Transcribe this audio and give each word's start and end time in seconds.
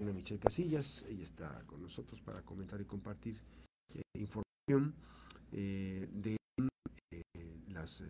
Michelle 0.00 0.38
Casillas. 0.38 1.04
Ella 1.08 1.24
está 1.24 1.62
con 1.66 1.82
nosotros 1.82 2.20
para 2.20 2.42
comentar 2.42 2.80
y 2.80 2.84
compartir 2.84 3.40
eh, 3.94 4.02
información 4.14 4.94
eh, 5.50 6.08
de 6.12 6.36
eh, 7.10 7.22
las 7.72 8.04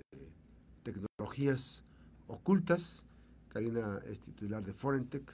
tecnologías 0.83 1.83
ocultas. 2.27 3.05
Karina 3.49 4.03
es 4.07 4.21
titular 4.21 4.63
de 4.65 4.75
Forentech, 4.75 5.33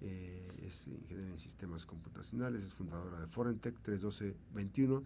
es 0.00 0.86
ingeniera 0.86 1.32
en 1.32 1.38
sistemas 1.38 1.84
computacionales, 1.84 2.62
es 2.62 2.72
fundadora 2.72 3.20
de 3.20 3.26
Forentech 3.26 3.78
31221 3.82 5.04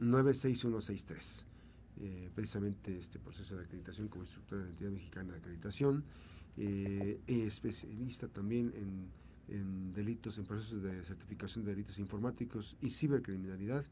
96163. 0.00 1.46
precisamente 2.34 2.98
este 2.98 3.20
proceso 3.20 3.56
de 3.56 3.62
acreditación 3.62 4.08
como 4.08 4.24
instructora 4.24 4.62
de 4.62 4.66
la 4.66 4.70
entidad 4.72 4.90
mexicana 4.90 5.32
de 5.32 5.38
acreditación 5.38 6.04
eh, 6.56 7.20
especialista 7.26 8.28
también 8.28 8.72
en, 8.76 9.08
delitos, 9.92 10.38
en 10.38 10.44
procesos 10.44 10.82
de 10.82 11.02
certificación 11.02 11.64
de 11.64 11.72
delitos 11.72 11.98
informáticos 11.98 12.76
y 12.80 12.90
cibercriminalidad 12.90 13.84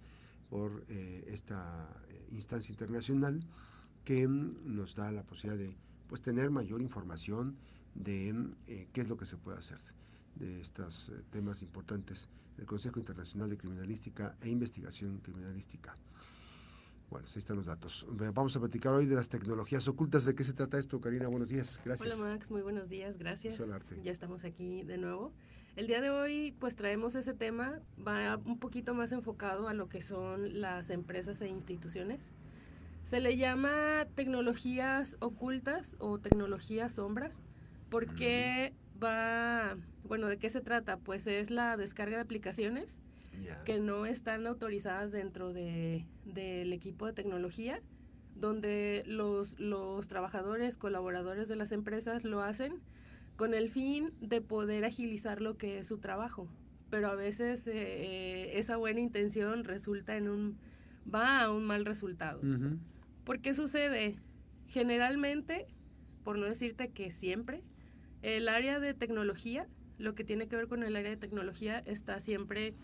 por 0.49 0.85
eh, 0.89 1.25
esta 1.29 1.89
eh, 2.09 2.29
instancia 2.33 2.73
internacional 2.73 3.41
que 4.05 4.27
mm, 4.27 4.75
nos 4.77 4.95
da 4.95 5.11
la 5.11 5.23
posibilidad 5.23 5.59
de 5.59 5.77
pues, 6.09 6.23
tener 6.23 6.51
mayor 6.51 6.81
información 6.81 7.57
de 7.95 8.55
qué 8.93 9.01
es 9.01 9.09
lo 9.09 9.17
que 9.17 9.27
se 9.27 9.37
puede 9.37 9.59
hacer 9.59 9.81
de 10.37 10.61
estos 10.61 11.11
temas 11.31 11.63
importantes 11.63 12.29
del 12.57 12.67
Consejo 12.67 13.01
Internacional 13.01 13.51
de 13.51 13.57
Criminalística 13.57 14.37
e 14.41 14.51
Investigación 14.51 15.19
Criminalística. 15.19 15.95
Bueno, 17.11 17.27
ahí 17.27 17.39
están 17.39 17.57
los 17.57 17.67
datos. 17.67 18.07
Vamos 18.11 18.55
a 18.55 18.61
platicar 18.61 18.93
hoy 18.93 19.07
de 19.07 19.15
las 19.15 19.31
tecnologías 19.31 19.89
ocultas. 19.89 20.27
¿De 20.27 20.35
qué 20.35 20.45
se 20.45 20.53
trata 20.53 20.79
esto, 20.79 21.01
Karina? 21.01 21.29
Buenos 21.29 21.49
días, 21.49 21.81
gracias. 21.83 22.21
Hola, 22.21 22.33
Max, 22.33 22.51
muy 22.51 22.61
buenos 22.61 22.91
días, 22.91 23.17
gracias. 23.17 23.59
Ya 24.03 24.13
estamos 24.13 24.45
aquí 24.45 24.83
de 24.83 24.99
nuevo. 24.99 25.33
El 25.77 25.87
día 25.87 26.03
de 26.03 26.11
hoy, 26.11 26.55
pues 26.59 26.77
traemos 26.77 27.15
ese 27.15 27.33
tema, 27.33 27.81
va 28.07 28.37
un 28.37 28.59
poquito 28.59 28.93
más 28.93 29.13
enfocado 29.13 29.69
a 29.69 29.75
lo 29.75 29.89
que 29.89 30.03
son 30.03 30.61
las 30.61 30.91
empresas 30.91 31.41
e 31.41 31.49
instituciones. 31.49 32.33
Se 33.05 33.21
le 33.21 33.39
llama 33.39 34.07
tecnologías 34.15 35.17
ocultas 35.21 35.97
o 36.01 36.19
tecnologías 36.19 36.95
sombras, 36.95 37.41
porque 37.89 38.75
va, 39.03 39.79
bueno, 40.05 40.27
¿de 40.27 40.37
qué 40.37 40.51
se 40.51 40.61
trata? 40.61 40.99
Pues 40.99 41.27
es 41.27 41.51
la 41.51 41.79
descarga 41.79 42.17
de 42.17 42.23
aplicaciones 42.23 42.99
que 43.65 43.79
no 43.79 44.07
están 44.07 44.47
autorizadas 44.47 45.13
dentro 45.13 45.53
de, 45.53 46.05
del 46.25 46.73
equipo 46.73 47.07
de 47.07 47.13
tecnología, 47.13 47.81
donde 48.35 49.03
los, 49.07 49.59
los 49.59 50.07
trabajadores, 50.09 50.77
colaboradores 50.77 51.49
de 51.49 51.57
las 51.57 51.73
empresas 51.73 52.25
lo 52.25 52.43
hacen 52.43 52.81
con 53.37 53.55
el 53.55 53.71
fin 53.71 54.13
de 54.21 54.41
poder 54.41 54.85
agilizar 54.85 55.41
lo 55.41 55.57
que 55.57 55.79
es 55.79 55.87
su 55.87 55.99
trabajo. 55.99 56.49
Pero 56.91 57.09
a 57.09 57.15
veces 57.15 57.67
eh, 57.67 58.59
esa 58.59 58.77
buena 58.77 59.01
intención 59.01 59.65
resulta 59.65 60.17
en 60.17 60.29
un, 60.29 60.59
va 61.13 61.43
a 61.43 61.53
un 61.53 61.65
mal 61.65 61.85
resultado. 61.85 62.41
¿Por 63.25 63.41
qué 63.41 63.55
sucede? 63.55 64.17
Generalmente, 64.67 65.67
por 66.25 66.39
no 66.39 66.47
decirte 66.47 66.91
que 66.91 67.11
siempre, 67.11 67.63
el 68.23 68.49
área 68.49 68.81
de 68.81 68.95
tecnología, 68.95 69.69
lo 69.99 70.15
que 70.15 70.25
tiene 70.25 70.49
que 70.49 70.57
ver 70.57 70.67
con 70.67 70.83
el 70.83 70.97
área 70.97 71.11
de 71.11 71.17
tecnología, 71.17 71.79
está 71.81 72.21
siempre 72.21 72.75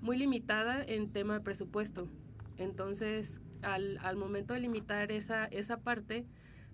muy 0.00 0.16
limitada 0.16 0.82
en 0.82 1.10
tema 1.10 1.34
de 1.34 1.40
presupuesto. 1.40 2.08
Entonces, 2.56 3.40
al, 3.62 3.98
al 3.98 4.16
momento 4.16 4.54
de 4.54 4.60
limitar 4.60 5.12
esa, 5.12 5.44
esa 5.46 5.80
parte, 5.80 6.26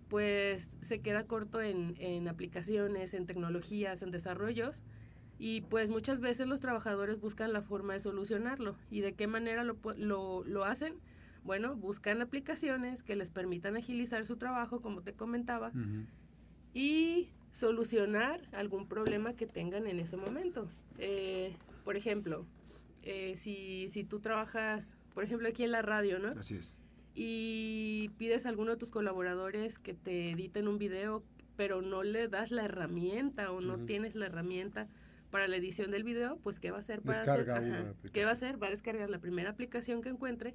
pues 0.09 0.77
se 0.83 1.01
queda 1.01 1.27
corto 1.27 1.61
en, 1.61 1.95
en, 1.99 2.29
aplicaciones, 2.29 3.15
en 3.15 3.27
tecnologías, 3.27 4.03
en 4.03 4.11
desarrollos. 4.11 4.83
Y 5.39 5.63
pues 5.63 5.91
muchas 5.91 6.21
veces 6.21 6.47
los 6.47 6.61
trabajadores 6.61 7.21
buscan 7.21 7.53
la 7.53 7.63
forma 7.63 7.95
de 7.95 8.01
solucionarlo. 8.01 8.77
¿Y 8.91 9.01
de 9.01 9.15
qué 9.15 9.27
manera 9.27 9.65
lo, 9.65 9.77
lo, 9.97 10.45
lo 10.45 10.65
hacen? 10.65 10.95
Bueno, 11.43 11.75
buscan 11.77 12.23
aplicaciones 12.23 13.03
que 13.03 13.17
les 13.17 13.31
permitan 13.31 13.77
agilizar 13.77 14.25
su 14.25 14.37
trabajo, 14.37 14.81
como 14.81 15.03
te 15.03 15.13
comentaba, 15.13 15.73
y 16.73 17.29
solucionar 17.51 18.41
algún 18.53 18.89
problema 18.89 19.35
que 19.35 19.47
tengan 19.47 19.87
en 19.87 20.01
ese 20.01 20.17
momento. 20.17 20.69
Eh, 20.99 21.55
por 21.85 21.97
ejemplo, 21.97 22.47
eh, 23.05 23.35
si, 23.37 23.89
si 23.89 24.05
tú 24.05 24.21
trabajas, 24.21 24.97
por 25.13 25.25
ejemplo, 25.25 25.49
aquí 25.49 25.63
en 25.63 25.73
la 25.73 25.83
radio, 25.83 26.19
¿no? 26.19 26.29
Así 26.29 26.57
es. 26.57 26.77
Y 27.15 28.11
pides 28.19 28.47
a 28.47 28.49
alguno 28.49 28.73
de 28.73 28.77
tus 28.77 28.91
colaboradores 28.91 29.79
que 29.79 29.95
te 29.95 30.31
editen 30.33 30.67
un 30.67 30.79
video, 30.79 31.23
pero 31.57 31.83
no 31.83 32.03
le 32.03 32.29
das 32.29 32.51
la 32.51 32.65
herramienta 32.65 33.53
o 33.53 33.61
no 33.61 33.79
tienes 33.85 34.15
la 34.15 34.27
herramienta 34.27 34.89
para 35.31 35.47
la 35.49 35.57
edición 35.57 35.91
del 35.91 36.05
video, 36.05 36.39
pues 36.43 36.61
¿qué 36.61 36.71
va 36.71 36.79
a 36.79 36.81
hacer 36.81 37.03
para 37.03 37.21
hacer? 37.21 37.95
¿Qué 38.13 38.25
va 38.25 38.31
a 38.31 38.33
hacer? 38.35 38.63
Va 38.63 38.69
a 38.69 38.71
descargar 38.71 39.11
la 39.11 39.19
primera 39.19 39.51
aplicación 39.51 40.01
que 40.01 40.09
encuentre 40.09 40.55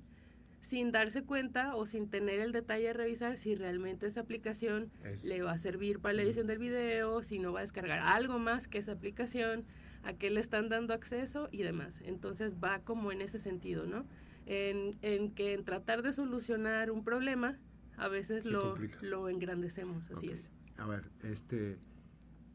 sin 0.61 0.91
darse 0.91 1.23
cuenta 1.23 1.75
o 1.75 1.85
sin 1.85 2.09
tener 2.09 2.39
el 2.39 2.51
detalle 2.51 2.87
de 2.87 2.93
revisar 2.93 3.37
si 3.37 3.55
realmente 3.55 4.07
esa 4.07 4.21
aplicación 4.21 4.91
le 5.25 5.41
va 5.41 5.53
a 5.53 5.57
servir 5.57 5.99
para 5.99 6.13
la 6.13 6.23
edición 6.23 6.47
del 6.47 6.59
video, 6.59 7.23
si 7.23 7.39
no 7.39 7.53
va 7.53 7.59
a 7.59 7.63
descargar 7.63 7.99
algo 7.99 8.39
más 8.39 8.67
que 8.67 8.77
esa 8.77 8.93
aplicación 8.93 9.65
a 10.03 10.13
qué 10.13 10.29
le 10.29 10.39
están 10.39 10.69
dando 10.69 10.93
acceso 10.93 11.49
y 11.51 11.63
demás. 11.63 11.99
Entonces 12.03 12.53
va 12.63 12.79
como 12.79 13.11
en 13.11 13.21
ese 13.21 13.39
sentido, 13.39 13.85
¿no? 13.85 14.05
En, 14.45 14.97
en 15.01 15.31
que 15.31 15.53
en 15.53 15.63
tratar 15.63 16.01
de 16.01 16.13
solucionar 16.13 16.91
un 16.91 17.03
problema, 17.03 17.57
a 17.97 18.07
veces 18.07 18.45
lo, 18.45 18.75
lo, 19.01 19.29
engrandecemos, 19.29 20.09
así 20.11 20.29
es. 20.29 20.49
A 20.77 20.87
ver, 20.87 21.03
este, 21.23 21.77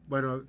bueno, 0.07 0.43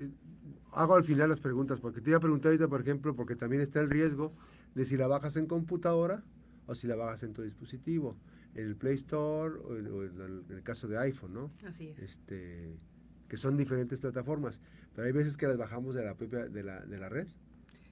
hago 0.72 0.94
al 0.94 1.04
final 1.04 1.28
las 1.28 1.40
preguntas, 1.40 1.80
porque 1.80 2.00
te 2.00 2.10
iba 2.10 2.16
a 2.16 2.20
preguntar 2.20 2.50
ahorita, 2.50 2.68
por 2.68 2.80
ejemplo, 2.80 3.14
porque 3.14 3.36
también 3.36 3.62
está 3.62 3.80
el 3.80 3.90
riesgo 3.90 4.34
de 4.74 4.84
si 4.84 4.96
la 4.96 5.06
bajas 5.06 5.36
en 5.36 5.46
computadora 5.46 6.24
o 6.66 6.74
si 6.74 6.86
la 6.86 6.96
bajas 6.96 7.22
en 7.22 7.32
tu 7.32 7.42
dispositivo, 7.42 8.16
en 8.54 8.66
el 8.66 8.76
Play 8.76 8.94
Store 8.94 9.54
o 9.60 9.76
en, 9.76 10.44
el, 10.50 10.62
caso 10.62 10.88
de 10.88 10.98
iPhone, 10.98 11.34
¿no? 11.34 11.52
Así 11.64 11.88
es. 11.88 11.98
Este, 11.98 12.76
que 13.28 13.36
son 13.36 13.56
diferentes 13.56 13.98
plataformas, 13.98 14.60
pero 14.94 15.06
hay 15.06 15.12
veces 15.12 15.36
que 15.36 15.46
las 15.46 15.56
bajamos 15.56 15.94
de 15.94 16.04
la 16.04 16.14
propia 16.14 16.46
de 16.46 16.62
la, 16.62 16.80
de 16.80 16.98
la 16.98 17.08
red. 17.08 17.26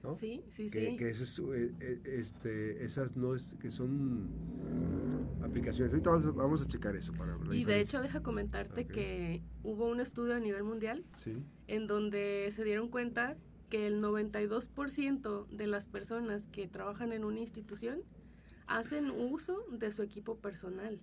¿no? 0.03 0.13
Sí, 0.13 0.43
sí, 0.49 0.69
que, 0.69 0.91
sí. 0.91 0.97
Que 0.97 1.09
esas, 1.09 1.39
eh, 1.39 1.73
eh, 1.79 2.01
este, 2.05 2.85
esas 2.85 3.15
no 3.15 3.35
es, 3.35 3.55
que 3.59 3.71
son 3.71 4.29
aplicaciones. 5.43 5.91
Ahorita 5.91 6.31
vamos, 6.31 6.61
a 6.61 6.67
checar 6.67 6.95
eso. 6.95 7.13
Para 7.13 7.37
y 7.51 7.65
de 7.65 7.79
hecho, 7.79 8.01
deja 8.01 8.21
comentarte 8.21 8.85
que 8.85 9.41
hubo 9.63 9.87
un 9.87 9.99
estudio 9.99 10.35
a 10.35 10.39
nivel 10.39 10.63
mundial 10.63 11.03
en 11.67 11.87
donde 11.87 12.49
se 12.51 12.63
dieron 12.63 12.89
cuenta 12.89 13.35
que 13.69 13.87
el 13.87 14.01
92% 14.01 15.47
de 15.47 15.67
las 15.67 15.87
personas 15.87 16.47
que 16.47 16.67
trabajan 16.67 17.11
en 17.11 17.23
una 17.25 17.39
institución 17.39 18.03
hacen 18.67 19.09
uso 19.09 19.65
de 19.71 19.91
su 19.91 20.03
equipo 20.03 20.37
personal. 20.37 20.99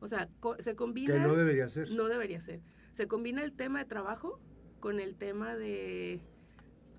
O 0.00 0.06
sea, 0.06 0.28
se 0.60 0.76
combina... 0.76 1.14
Que 1.14 1.20
no 1.20 1.34
debería 1.34 1.68
ser. 1.68 1.90
No 1.90 2.06
debería 2.06 2.40
ser 2.40 2.60
se 2.94 3.06
combina 3.06 3.42
el 3.42 3.52
tema 3.52 3.80
de 3.80 3.84
trabajo 3.84 4.40
con 4.80 5.00
el 5.00 5.16
tema 5.16 5.56
de 5.56 6.20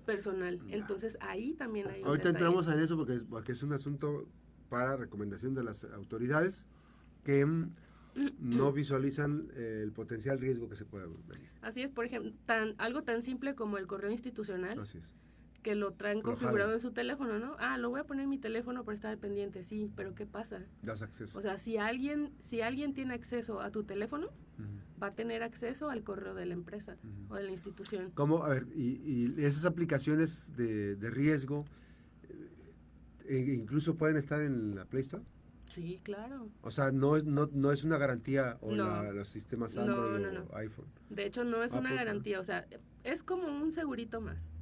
personal. 0.04 0.60
Entonces 0.68 1.18
ahí 1.20 1.54
también 1.54 1.88
hay... 1.88 2.02
Ahorita 2.02 2.28
entramos 2.28 2.68
en 2.68 2.78
eso 2.78 2.96
porque 2.96 3.14
es, 3.14 3.22
porque 3.24 3.52
es 3.52 3.62
un 3.62 3.72
asunto 3.72 4.28
para 4.68 4.96
recomendación 4.96 5.54
de 5.54 5.64
las 5.64 5.84
autoridades 5.84 6.66
que 7.24 7.44
mm, 7.44 7.74
no 8.38 8.72
visualizan 8.72 9.50
el 9.56 9.92
potencial 9.92 10.38
riesgo 10.38 10.68
que 10.68 10.76
se 10.76 10.84
puede 10.84 11.06
venir. 11.06 11.50
Así 11.62 11.82
es, 11.82 11.90
por 11.90 12.04
ejemplo, 12.04 12.32
tan, 12.46 12.74
algo 12.78 13.02
tan 13.02 13.22
simple 13.22 13.54
como 13.54 13.78
el 13.78 13.86
correo 13.86 14.10
institucional. 14.10 14.78
Así 14.78 14.98
es 14.98 15.14
que 15.66 15.74
lo 15.74 15.94
traen 15.94 16.22
configurado 16.22 16.74
en 16.74 16.80
su 16.80 16.92
teléfono, 16.92 17.40
¿no? 17.40 17.56
Ah, 17.58 17.76
lo 17.76 17.90
voy 17.90 17.98
a 17.98 18.04
poner 18.04 18.22
en 18.22 18.30
mi 18.30 18.38
teléfono 18.38 18.84
para 18.84 18.94
estar 18.94 19.18
pendiente, 19.18 19.64
sí, 19.64 19.90
pero 19.96 20.14
¿qué 20.14 20.24
pasa? 20.24 20.64
Das 20.82 21.02
acceso. 21.02 21.36
O 21.36 21.42
sea, 21.42 21.58
si 21.58 21.76
alguien, 21.76 22.32
si 22.40 22.60
alguien 22.60 22.94
tiene 22.94 23.14
acceso 23.14 23.60
a 23.60 23.72
tu 23.72 23.82
teléfono, 23.82 24.28
va 25.02 25.08
a 25.08 25.14
tener 25.14 25.42
acceso 25.42 25.90
al 25.90 26.02
correo 26.02 26.34
de 26.34 26.46
la 26.46 26.54
empresa 26.54 26.96
o 27.28 27.34
de 27.34 27.42
la 27.44 27.50
institución. 27.50 28.10
¿Cómo? 28.14 28.44
A 28.44 28.48
ver, 28.50 28.66
y, 28.74 29.34
esas 29.42 29.64
aplicaciones 29.64 30.52
de, 30.56 30.96
de 30.96 31.10
riesgo, 31.10 31.64
eh, 33.28 33.44
e 33.48 33.54
incluso 33.54 33.96
pueden 33.96 34.16
estar 34.16 34.42
en 34.42 34.74
la 34.74 34.84
Play 34.84 35.02
Store. 35.02 35.24
Sí, 35.70 36.00
claro. 36.02 36.48
O 36.62 36.70
sea, 36.70 36.92
no, 36.92 37.18
no, 37.18 37.50
no 37.52 37.72
es 37.72 37.84
una 37.84 37.98
garantía 37.98 38.56
o 38.60 38.74
los 38.74 39.28
sistemas 39.28 39.76
Android 39.76 40.38
o 40.50 40.56
iPhone. 40.56 40.86
De 41.10 41.26
hecho, 41.26 41.44
no 41.44 41.62
es 41.62 41.72
una 41.72 41.92
garantía. 41.92 42.40
O 42.40 42.44
sea, 42.44 42.66
es 43.04 43.22
como 43.22 43.48
un 43.48 43.72
segurito 43.72 44.20
más. 44.20 44.52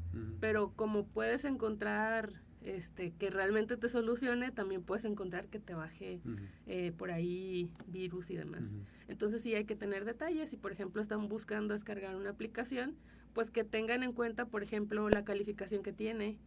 Pero 0.41 0.73
como 0.77 1.07
puedes 1.07 1.45
encontrar 1.45 2.33
este, 2.65 3.13
que 3.13 3.31
realmente 3.31 3.77
te 3.77 3.89
solucione, 3.89 4.51
también 4.51 4.83
puedes 4.83 5.05
encontrar 5.05 5.49
que 5.49 5.59
te 5.59 5.75
baje 5.75 6.21
eh, 6.67 6.93
por 6.97 7.11
ahí 7.11 7.71
virus 7.87 8.31
y 8.31 8.37
demás. 8.37 8.75
Entonces 9.07 9.43
sí 9.43 9.55
hay 9.55 9.67
que 9.67 9.77
tener 9.77 10.05
detalles. 10.05 10.51
Si 10.51 10.57
por 10.57 10.73
ejemplo 10.73 11.03
están 11.03 11.29
buscando 11.29 11.75
descargar 11.75 12.17
una 12.17 12.31
aplicación, 12.31 12.97
pues 13.35 13.51
que 13.51 13.65
tengan 13.65 14.03
en 14.03 14.13
cuenta, 14.13 14.47
por 14.47 14.63
ejemplo, 14.63 15.09
la 15.11 15.25
calificación 15.25 15.83
que 15.83 15.93
tiene, 15.93 16.39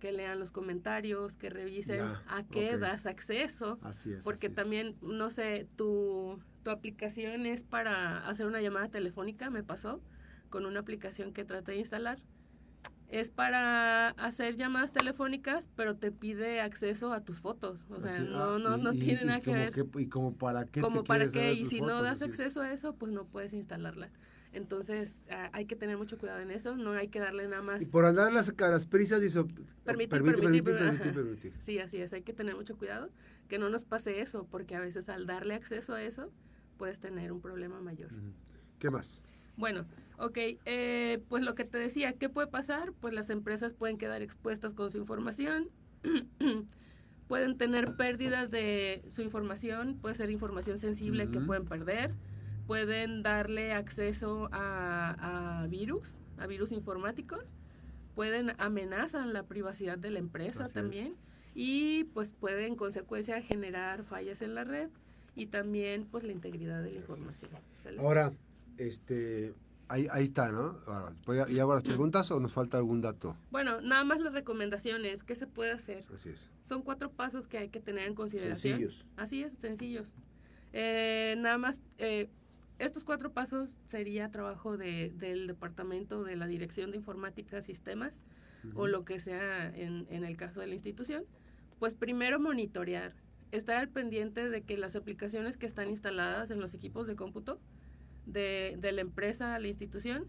que 0.00 0.12
lean 0.12 0.38
los 0.38 0.50
comentarios, 0.50 1.36
que 1.36 1.50
revisen 1.50 2.00
a 2.00 2.44
qué 2.50 2.78
das 2.78 3.04
acceso. 3.04 3.78
Así 3.82 4.12
es, 4.12 4.24
porque 4.24 4.48
también, 4.48 4.96
no 5.02 5.30
sé, 5.30 5.68
tu, 5.76 6.40
tu 6.62 6.70
aplicación 6.70 7.44
es 7.44 7.64
para 7.64 8.26
hacer 8.26 8.46
una 8.46 8.62
llamada 8.62 8.88
telefónica, 8.88 9.50
me 9.50 9.62
pasó, 9.62 10.00
con 10.48 10.64
una 10.64 10.80
aplicación 10.80 11.32
que 11.32 11.44
traté 11.44 11.72
de 11.72 11.78
instalar 11.78 12.18
es 13.08 13.30
para 13.30 14.10
hacer 14.10 14.56
llamadas 14.56 14.92
telefónicas, 14.92 15.68
pero 15.76 15.96
te 15.96 16.10
pide 16.10 16.60
acceso 16.60 17.12
a 17.12 17.20
tus 17.20 17.40
fotos. 17.40 17.86
O 17.90 18.00
sea, 18.00 18.18
no, 18.20 18.58
no, 18.58 18.76
no 18.76 18.92
tiene 18.92 19.24
nada 19.24 19.40
que 19.40 19.52
ver. 19.52 19.72
¿Y 19.98 20.06
como 20.06 20.34
para 20.34 20.66
qué? 20.66 20.80
Como 20.80 21.04
para 21.04 21.28
qué, 21.28 21.52
y 21.52 21.66
si 21.66 21.80
no 21.80 22.02
das 22.02 22.22
acceso 22.22 22.62
a 22.62 22.72
eso, 22.72 22.94
pues 22.94 23.12
no 23.12 23.24
puedes 23.24 23.52
instalarla. 23.52 24.10
Entonces 24.52 25.22
hay 25.52 25.66
que 25.66 25.76
tener 25.76 25.98
mucho 25.98 26.16
cuidado 26.16 26.40
en 26.40 26.50
eso, 26.50 26.76
no 26.76 26.92
hay 26.92 27.08
que 27.08 27.18
darle 27.18 27.46
nada 27.46 27.62
más. 27.62 27.82
Y 27.82 27.86
por 27.86 28.06
andar 28.06 28.32
las, 28.32 28.54
las 28.58 28.86
prisas 28.86 29.22
y 29.22 29.28
so, 29.28 29.46
permitir, 29.84 30.08
permitir, 30.08 30.64
permitir, 30.64 31.12
permitir, 31.12 31.52
Sí, 31.60 31.78
así 31.78 31.98
es, 31.98 32.14
hay 32.14 32.22
que 32.22 32.32
tener 32.32 32.56
mucho 32.56 32.76
cuidado 32.76 33.10
que 33.48 33.58
no 33.58 33.68
nos 33.68 33.84
pase 33.84 34.22
eso, 34.22 34.46
porque 34.50 34.74
a 34.74 34.80
veces 34.80 35.08
al 35.10 35.26
darle 35.26 35.54
acceso 35.54 35.94
a 35.94 36.02
eso 36.02 36.32
puedes 36.78 37.00
tener 37.00 37.32
un 37.32 37.40
problema 37.40 37.80
mayor. 37.80 38.10
¿Qué 38.78 38.90
más? 38.90 39.22
Bueno, 39.56 39.84
ok, 40.18 40.38
eh, 40.64 41.22
pues 41.28 41.42
lo 41.42 41.54
que 41.54 41.64
te 41.64 41.78
decía, 41.78 42.12
¿qué 42.14 42.28
puede 42.28 42.46
pasar? 42.46 42.92
Pues 43.00 43.14
las 43.14 43.30
empresas 43.30 43.74
pueden 43.74 43.98
quedar 43.98 44.22
expuestas 44.22 44.74
con 44.74 44.90
su 44.90 44.98
información, 44.98 45.68
pueden 47.28 47.58
tener 47.58 47.96
pérdidas 47.96 48.50
de 48.50 49.02
su 49.10 49.22
información, 49.22 49.98
puede 50.00 50.14
ser 50.14 50.30
información 50.30 50.78
sensible 50.78 51.30
que 51.30 51.40
pueden 51.40 51.64
perder, 51.64 52.14
pueden 52.66 53.22
darle 53.22 53.72
acceso 53.72 54.48
a, 54.52 55.66
virus, 55.68 56.20
a 56.38 56.46
virus 56.46 56.72
informáticos, 56.72 57.54
pueden 58.14 58.52
amenazar 58.58 59.26
la 59.26 59.42
privacidad 59.42 59.98
de 59.98 60.10
la 60.10 60.18
empresa 60.18 60.68
también 60.68 61.14
y 61.54 62.04
pues 62.04 62.32
pueden 62.32 62.64
en 62.64 62.76
consecuencia 62.76 63.40
generar 63.42 64.04
fallas 64.04 64.42
en 64.42 64.54
la 64.54 64.64
red 64.64 64.90
y 65.34 65.46
también 65.46 66.06
pues 66.10 66.24
la 66.24 66.32
integridad 66.32 66.82
de 66.82 66.92
la 66.92 66.98
información. 66.98 67.50
Ahora, 67.98 68.32
este, 68.78 69.54
ahí, 69.88 70.06
ahí 70.10 70.24
está, 70.24 70.50
¿no? 70.50 70.78
Ahora, 70.86 71.50
¿Y 71.50 71.58
hago 71.58 71.74
las 71.74 71.82
preguntas 71.82 72.30
o 72.30 72.40
nos 72.40 72.52
falta 72.52 72.78
algún 72.78 73.00
dato? 73.00 73.36
Bueno, 73.50 73.80
nada 73.80 74.04
más 74.04 74.20
las 74.20 74.32
recomendaciones, 74.32 75.22
¿qué 75.22 75.34
se 75.34 75.46
puede 75.46 75.72
hacer? 75.72 76.04
Así 76.14 76.30
es. 76.30 76.50
Son 76.62 76.82
cuatro 76.82 77.10
pasos 77.10 77.48
que 77.48 77.58
hay 77.58 77.68
que 77.68 77.80
tener 77.80 78.06
en 78.06 78.14
consideración. 78.14 78.78
Sencillos. 78.78 79.06
Así 79.16 79.42
es, 79.42 79.52
sencillos. 79.58 80.14
Eh, 80.72 81.36
nada 81.38 81.58
más, 81.58 81.80
eh, 81.98 82.28
estos 82.78 83.04
cuatro 83.04 83.32
pasos 83.32 83.76
sería 83.86 84.30
trabajo 84.30 84.76
de, 84.76 85.12
del 85.16 85.46
departamento 85.46 86.24
de 86.24 86.36
la 86.36 86.46
Dirección 86.46 86.90
de 86.90 86.98
Informática 86.98 87.60
Sistemas 87.60 88.22
o 88.74 88.88
lo 88.88 89.04
que 89.04 89.20
sea 89.20 89.68
en, 89.74 90.06
en 90.10 90.24
el 90.24 90.36
caso 90.36 90.60
de 90.60 90.66
la 90.66 90.74
institución. 90.74 91.24
Pues 91.78 91.94
primero 91.94 92.40
monitorear, 92.40 93.14
estar 93.52 93.76
al 93.76 93.88
pendiente 93.88 94.48
de 94.48 94.62
que 94.62 94.76
las 94.76 94.96
aplicaciones 94.96 95.56
que 95.56 95.66
están 95.66 95.88
instaladas 95.88 96.50
en 96.50 96.60
los 96.60 96.74
equipos 96.74 97.06
de 97.06 97.16
cómputo 97.16 97.60
de, 98.26 98.76
de 98.78 98.92
la 98.92 99.00
empresa 99.00 99.54
a 99.54 99.58
la 99.58 99.68
institución 99.68 100.28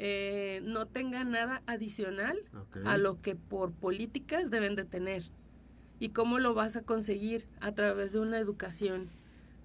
eh, 0.00 0.60
no 0.62 0.86
tenga 0.86 1.24
nada 1.24 1.60
adicional 1.66 2.38
a 2.84 2.96
lo 2.98 3.20
que 3.20 3.34
por 3.34 3.72
políticas 3.72 4.48
deben 4.48 4.76
de 4.76 4.84
tener. 4.84 5.24
¿Y 5.98 6.10
cómo 6.10 6.38
lo 6.38 6.54
vas 6.54 6.76
a 6.76 6.82
conseguir? 6.82 7.46
A 7.60 7.72
través 7.72 8.12
de 8.12 8.20
una 8.20 8.38
educación, 8.38 9.08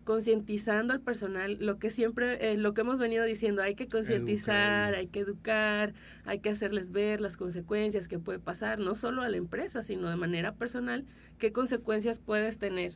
concientizando 0.05 0.91
al 0.91 1.01
personal, 1.01 1.57
lo 1.59 1.77
que 1.77 1.91
siempre, 1.91 2.51
eh, 2.51 2.57
lo 2.57 2.73
que 2.73 2.81
hemos 2.81 2.97
venido 2.97 3.23
diciendo, 3.25 3.61
hay 3.61 3.75
que 3.75 3.87
concientizar, 3.87 4.95
hay 4.95 5.05
que 5.05 5.19
educar, 5.19 5.93
hay 6.25 6.39
que 6.39 6.49
hacerles 6.49 6.91
ver 6.91 7.21
las 7.21 7.37
consecuencias 7.37 8.07
que 8.07 8.17
puede 8.17 8.39
pasar, 8.39 8.79
no 8.79 8.95
solo 8.95 9.21
a 9.21 9.29
la 9.29 9.37
empresa, 9.37 9.83
sino 9.83 10.09
de 10.09 10.15
manera 10.15 10.55
personal, 10.55 11.05
qué 11.37 11.51
consecuencias 11.51 12.17
puedes 12.17 12.57
tener 12.57 12.93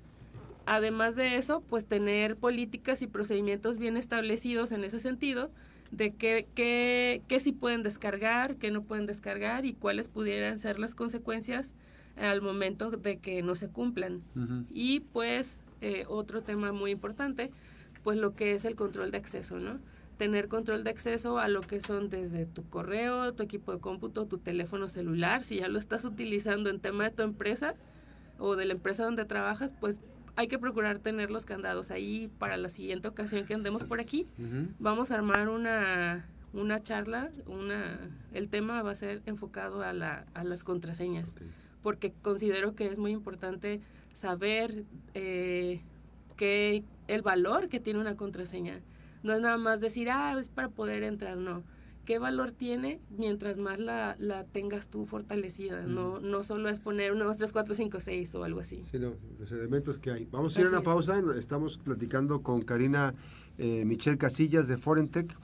Además 0.67 1.15
de 1.15 1.37
eso, 1.37 1.61
pues 1.61 1.85
tener 1.85 2.35
políticas 2.35 3.01
y 3.01 3.07
procedimientos 3.07 3.77
bien 3.77 3.95
establecidos 3.95 4.73
en 4.73 4.83
ese 4.83 4.99
sentido, 4.99 5.49
de 5.91 6.13
qué, 6.13 6.45
qué, 6.55 7.21
qué 7.29 7.39
sí 7.39 7.53
pueden 7.53 7.83
descargar, 7.83 8.57
qué 8.57 8.69
no 8.69 8.83
pueden 8.83 9.05
descargar 9.05 9.65
y 9.65 9.73
cuáles 9.73 10.09
pudieran 10.09 10.59
ser 10.59 10.77
las 10.77 10.93
consecuencias 10.93 11.73
al 12.17 12.41
momento 12.41 12.91
de 12.91 13.17
que 13.17 13.41
no 13.43 13.55
se 13.55 13.69
cumplan. 13.69 14.21
Y 14.73 14.99
pues 14.99 15.61
eh, 15.79 16.03
otro 16.09 16.41
tema 16.41 16.73
muy 16.73 16.91
importante, 16.91 17.49
pues 18.03 18.17
lo 18.17 18.35
que 18.35 18.53
es 18.53 18.65
el 18.65 18.75
control 18.75 19.11
de 19.11 19.19
acceso, 19.19 19.59
¿no? 19.59 19.79
Tener 20.17 20.49
control 20.49 20.83
de 20.83 20.89
acceso 20.89 21.39
a 21.39 21.47
lo 21.47 21.61
que 21.61 21.79
son 21.79 22.09
desde 22.09 22.45
tu 22.45 22.67
correo, 22.69 23.33
tu 23.33 23.43
equipo 23.43 23.71
de 23.71 23.79
cómputo, 23.79 24.25
tu 24.25 24.37
teléfono 24.37 24.89
celular, 24.89 25.45
si 25.45 25.59
ya 25.59 25.69
lo 25.69 25.79
estás 25.79 26.03
utilizando 26.03 26.69
en 26.69 26.81
tema 26.81 27.05
de 27.05 27.11
tu 27.11 27.23
empresa 27.23 27.75
o 28.37 28.57
de 28.57 28.65
la 28.65 28.73
empresa 28.73 29.05
donde 29.05 29.23
trabajas, 29.23 29.73
pues 29.79 30.01
hay 30.37 30.47
que 30.47 30.59
procurar 30.59 30.99
tener 30.99 31.31
los 31.31 31.45
candados 31.45 31.89
ahí 31.89 32.29
para 32.37 32.57
la 32.57 32.69
siguiente 32.69 33.07
ocasión 33.07 33.45
que 33.45 33.55
andemos 33.55 33.83
por 33.83 33.99
aquí. 33.99 34.27
Vamos 34.77 35.09
a 35.09 35.15
armar 35.15 35.49
una, 35.49 36.27
una 36.53 36.79
charla, 36.79 37.31
una, 37.47 37.99
el 38.33 38.47
tema 38.47 38.83
va 38.83 38.91
a 38.91 38.95
ser 38.95 39.23
enfocado 39.25 39.81
a, 39.81 39.93
la, 39.93 40.25
a 40.35 40.43
las 40.43 40.63
contraseñas, 40.63 41.35
porque 41.81 42.13
considero 42.21 42.75
que 42.75 42.85
es 42.85 42.99
muy 42.99 43.11
importante 43.11 43.81
saber 44.13 44.85
eh, 45.15 45.81
que 46.35 46.83
el 47.07 47.23
valor 47.23 47.67
que 47.67 47.79
tiene 47.79 47.99
una 47.99 48.15
contraseña. 48.15 48.79
No 49.23 49.33
es 49.33 49.41
nada 49.41 49.57
más 49.57 49.81
decir, 49.81 50.11
ah, 50.11 50.35
es 50.39 50.49
para 50.49 50.69
poder 50.69 51.01
entrar, 51.01 51.35
no 51.35 51.63
qué 52.07 52.19
valor 52.19 52.53
tiene 52.53 53.01
mientras 53.09 53.57
más 53.57 53.79
la, 53.79 54.15
la 54.17 54.45
tengas 54.45 54.87
tú 54.87 55.05
fortalecida. 55.05 55.81
No, 55.81 56.21
no 56.21 56.41
solo 56.41 56.69
es 56.69 56.79
poner 56.79 57.11
1, 57.11 57.25
2, 57.25 57.37
3, 57.37 57.51
4, 57.51 57.75
5, 57.75 57.99
6 57.99 58.35
o 58.35 58.43
algo 58.45 58.61
así. 58.61 58.81
Sí, 58.89 58.97
los 58.97 59.51
elementos 59.51 59.99
que 59.99 60.11
hay. 60.11 60.25
Vamos 60.31 60.55
a 60.55 60.61
ir 60.61 60.67
a 60.67 60.69
una 60.69 60.81
pausa. 60.81 61.21
Estamos 61.37 61.77
platicando 61.77 62.41
con 62.41 62.61
Karina 62.61 63.13
eh, 63.57 63.83
Michelle 63.85 64.17
Casillas 64.17 64.69
de 64.69 64.77
Forentech, 64.77 65.37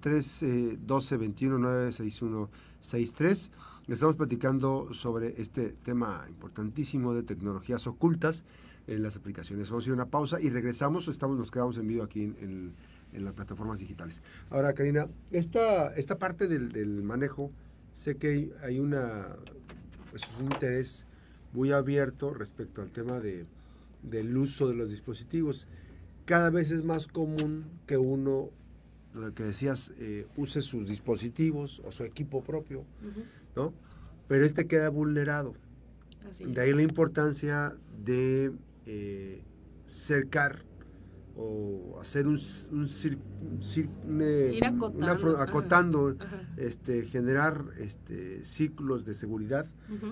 3 0.00 0.44
12 0.86 1.16
21 1.16 1.58
9 1.58 1.90
61 1.90 2.48
63. 2.80 3.50
Estamos 3.88 4.14
platicando 4.14 4.94
sobre 4.94 5.40
este 5.40 5.70
tema 5.82 6.26
importantísimo 6.28 7.12
de 7.12 7.24
tecnologías 7.24 7.88
ocultas 7.88 8.44
en 8.86 9.02
las 9.02 9.16
aplicaciones. 9.16 9.68
Vamos 9.68 9.84
a 9.84 9.88
ir 9.88 9.92
a 9.92 9.94
una 9.94 10.06
pausa 10.06 10.40
y 10.40 10.48
regresamos. 10.48 11.08
Estamos, 11.08 11.36
nos 11.36 11.50
quedamos 11.50 11.76
en 11.76 11.88
vivo 11.88 12.04
aquí 12.04 12.22
en, 12.22 12.36
en 12.40 12.74
en 13.14 13.24
las 13.24 13.34
plataformas 13.34 13.78
digitales. 13.78 14.22
Ahora, 14.50 14.72
Karina, 14.74 15.08
esta, 15.30 15.94
esta 15.94 16.18
parte 16.18 16.48
del, 16.48 17.02
manejo, 17.02 17.50
sé 17.92 18.16
que 18.16 18.52
hay 18.62 18.80
una, 18.80 19.28
pues, 20.10 20.24
un 20.38 20.46
interés 20.46 21.06
muy 21.52 21.72
abierto 21.72 22.34
respecto 22.34 22.82
al 22.82 22.90
tema 22.90 23.20
de, 23.20 23.46
del 24.02 24.36
uso 24.36 24.68
de 24.68 24.74
los 24.74 24.90
dispositivos. 24.90 25.66
Cada 26.24 26.50
vez 26.50 26.70
es 26.70 26.84
más 26.84 27.06
común 27.06 27.64
que 27.86 27.96
uno, 27.96 28.50
lo 29.14 29.34
que 29.34 29.44
decías, 29.44 29.92
eh, 29.98 30.26
use 30.36 30.62
sus 30.62 30.88
dispositivos 30.88 31.80
o 31.84 31.92
su 31.92 32.04
equipo 32.04 32.42
propio, 32.42 32.84
¿no? 33.54 33.72
Pero 34.26 34.44
este 34.44 34.66
queda 34.66 34.88
vulnerado. 34.88 35.54
de 36.40 36.60
ahí 36.60 36.72
la 36.72 36.82
importancia 36.82 37.76
de 38.04 38.52
eh, 38.86 39.42
cercar 39.84 40.64
o 41.36 41.98
hacer 42.00 42.26
un, 42.26 42.38
un, 42.70 42.88
acotando, 45.36 46.16
este 46.56 47.06
generar 47.06 47.64
este 47.78 48.44
ciclos 48.44 49.04
de 49.04 49.14
seguridad 49.14 49.66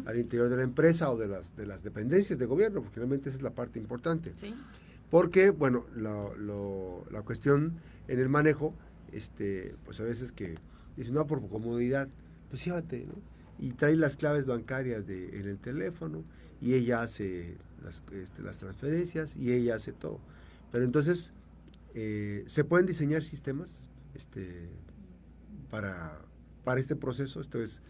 al 0.05 0.19
interior 0.19 0.49
de 0.49 0.57
la 0.57 0.63
empresa 0.63 1.11
o 1.11 1.17
de 1.17 1.29
las 1.29 1.55
de 1.57 1.67
las 1.67 1.85
dependencias 1.85 2.39
de 2.39 2.47
gobierno 2.47 2.83
porque 2.83 2.97
realmente 2.97 3.29
esa 3.29 3.39
es 3.39 3.43
la 3.43 3.55
parte 3.55 3.79
importante. 3.79 4.35
Porque 5.11 5.51
bueno 5.51 5.87
la 5.95 7.23
cuestión 7.23 7.75
en 8.09 8.19
el 8.19 8.29
manejo 8.29 8.75
este 9.13 9.77
pues 9.85 10.01
a 10.01 10.05
veces 10.05 10.33
que 10.33 10.57
dice 10.97 11.13
no 11.13 11.27
por 11.27 11.47
comodidad 11.49 12.09
pues 12.51 12.65
llévate 12.65 13.07
¿no? 13.07 13.15
y 13.59 13.73
trae 13.75 13.95
las 13.97 14.17
claves 14.17 14.47
bancarias 14.47 15.07
de, 15.07 15.39
en 15.39 15.47
el 15.47 15.59
teléfono 15.59 16.25
y 16.61 16.75
ella 16.75 17.03
hace 17.03 17.57
las, 17.85 18.03
este, 18.13 18.43
las 18.43 18.59
transferencias 18.59 19.37
y 19.37 19.53
ella 19.53 19.77
hace 19.77 19.93
todo 19.93 20.21
pero 20.73 20.85
entonces, 20.85 21.33
eh, 21.95 22.43
¿se 22.47 22.65
pueden 22.65 22.87
diseñar 22.87 23.23
sistemas 23.23 23.89
este, 24.15 24.71
para, 25.71 26.23
para 26.65 26.81
este 26.81 26.97
proceso? 26.97 27.43
Esto 27.43 27.61
es, 27.61 27.83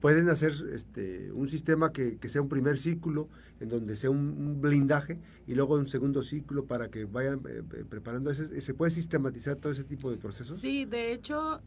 pueden 0.00 0.28
hacer 0.28 0.52
este, 0.70 1.32
un 1.32 1.48
sistema 1.48 1.92
que, 1.92 2.18
sea 2.28 2.42
un 2.42 2.50
primer 2.50 2.78
círculo, 2.78 3.28
en 3.58 3.70
donde 3.70 3.96
sea 3.96 4.10
un, 4.10 4.60
blindaje, 4.60 5.18
y 5.46 5.54
luego 5.54 5.76
un 5.76 5.88
segundo 5.88 6.22
círculo 6.22 6.66
para 6.66 6.90
que 6.90 7.06
vayan 7.06 7.40
eh, 7.48 7.62
eh, 7.74 7.84
preparando. 7.88 8.30
Ese, 8.30 8.60
¿Se 8.60 8.74
puede 8.74 8.90
sistematizar 8.90 9.56
todo 9.56 9.72
ese 9.72 9.84
tipo 9.84 10.10
de 10.10 10.18
procesos? 10.18 10.58
Sí, 10.58 10.84
de 10.84 11.12
hecho, 11.12 11.62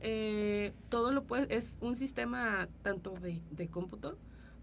todo 0.89 1.11
lo 1.11 1.23
puede, 1.23 1.53
es 1.55 1.79
un 1.81 1.95
sistema 1.95 2.69
tanto 2.83 3.15
de, 3.19 3.41
de 3.49 3.67
cómputo 3.67 4.19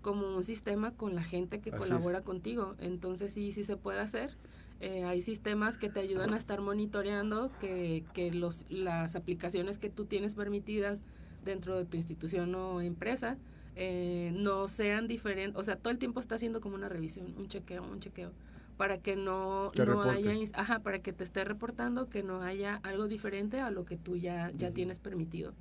como 0.07 0.37
un 0.37 0.45
sistema 0.45 0.93
con 0.93 1.17
la 1.17 1.25
gente 1.25 1.61
que 1.61 1.73
colabora 1.73 2.23
contigo. 2.23 2.77
Entonces 2.79 3.33
sí, 3.33 3.51
sí 3.51 3.65
se 3.65 3.77
puede 3.77 3.99
hacer. 3.99 4.37
Eh, 4.81 5.05
hay 5.05 5.21
sistemas 5.21 5.79
que 5.79 5.89
te 5.89 6.01
ayudan 6.01 6.35
a 6.35 6.37
estar 6.37 6.61
monitoreando 6.61 7.51
que, 7.61 8.05
que 8.13 8.31
los, 8.31 8.67
las 8.69 9.17
aplicaciones 9.17 9.79
que 9.79 9.89
tú 9.89 10.05
tienes 10.05 10.35
permitidas 10.35 11.03
dentro 11.45 11.79
de 11.79 11.87
tu 11.87 11.97
institución 11.97 12.55
o 12.55 12.83
empresa 12.83 13.39
eh, 13.79 14.33
no 14.35 14.69
sean 14.69 15.07
diferentes, 15.07 15.59
o 15.59 15.63
sea, 15.63 15.77
todo 15.77 15.91
el 15.91 15.99
tiempo 15.99 16.19
está 16.21 16.37
haciendo 16.37 16.63
como 16.63 16.75
una 16.77 16.89
revisión, 16.89 17.35
un 17.37 17.49
chequeo, 17.49 17.83
un 17.85 18.01
chequeo, 18.01 18.33
para 18.79 18.99
que 18.99 19.17
no, 19.17 19.71
no 19.87 20.03
haya, 20.03 20.33
ajá, 20.55 20.79
para 20.81 21.01
que 21.01 21.13
te 21.13 21.25
esté 21.25 21.45
reportando 21.45 22.09
que 22.09 22.23
no 22.23 22.43
haya 22.43 22.77
algo 22.77 23.07
diferente 23.07 23.61
a 23.61 23.71
lo 23.71 23.85
que 23.85 23.99
tú 23.99 24.17
ya, 24.17 24.51
ya 24.57 24.71
tienes 24.71 24.99
permitido. 24.99 25.53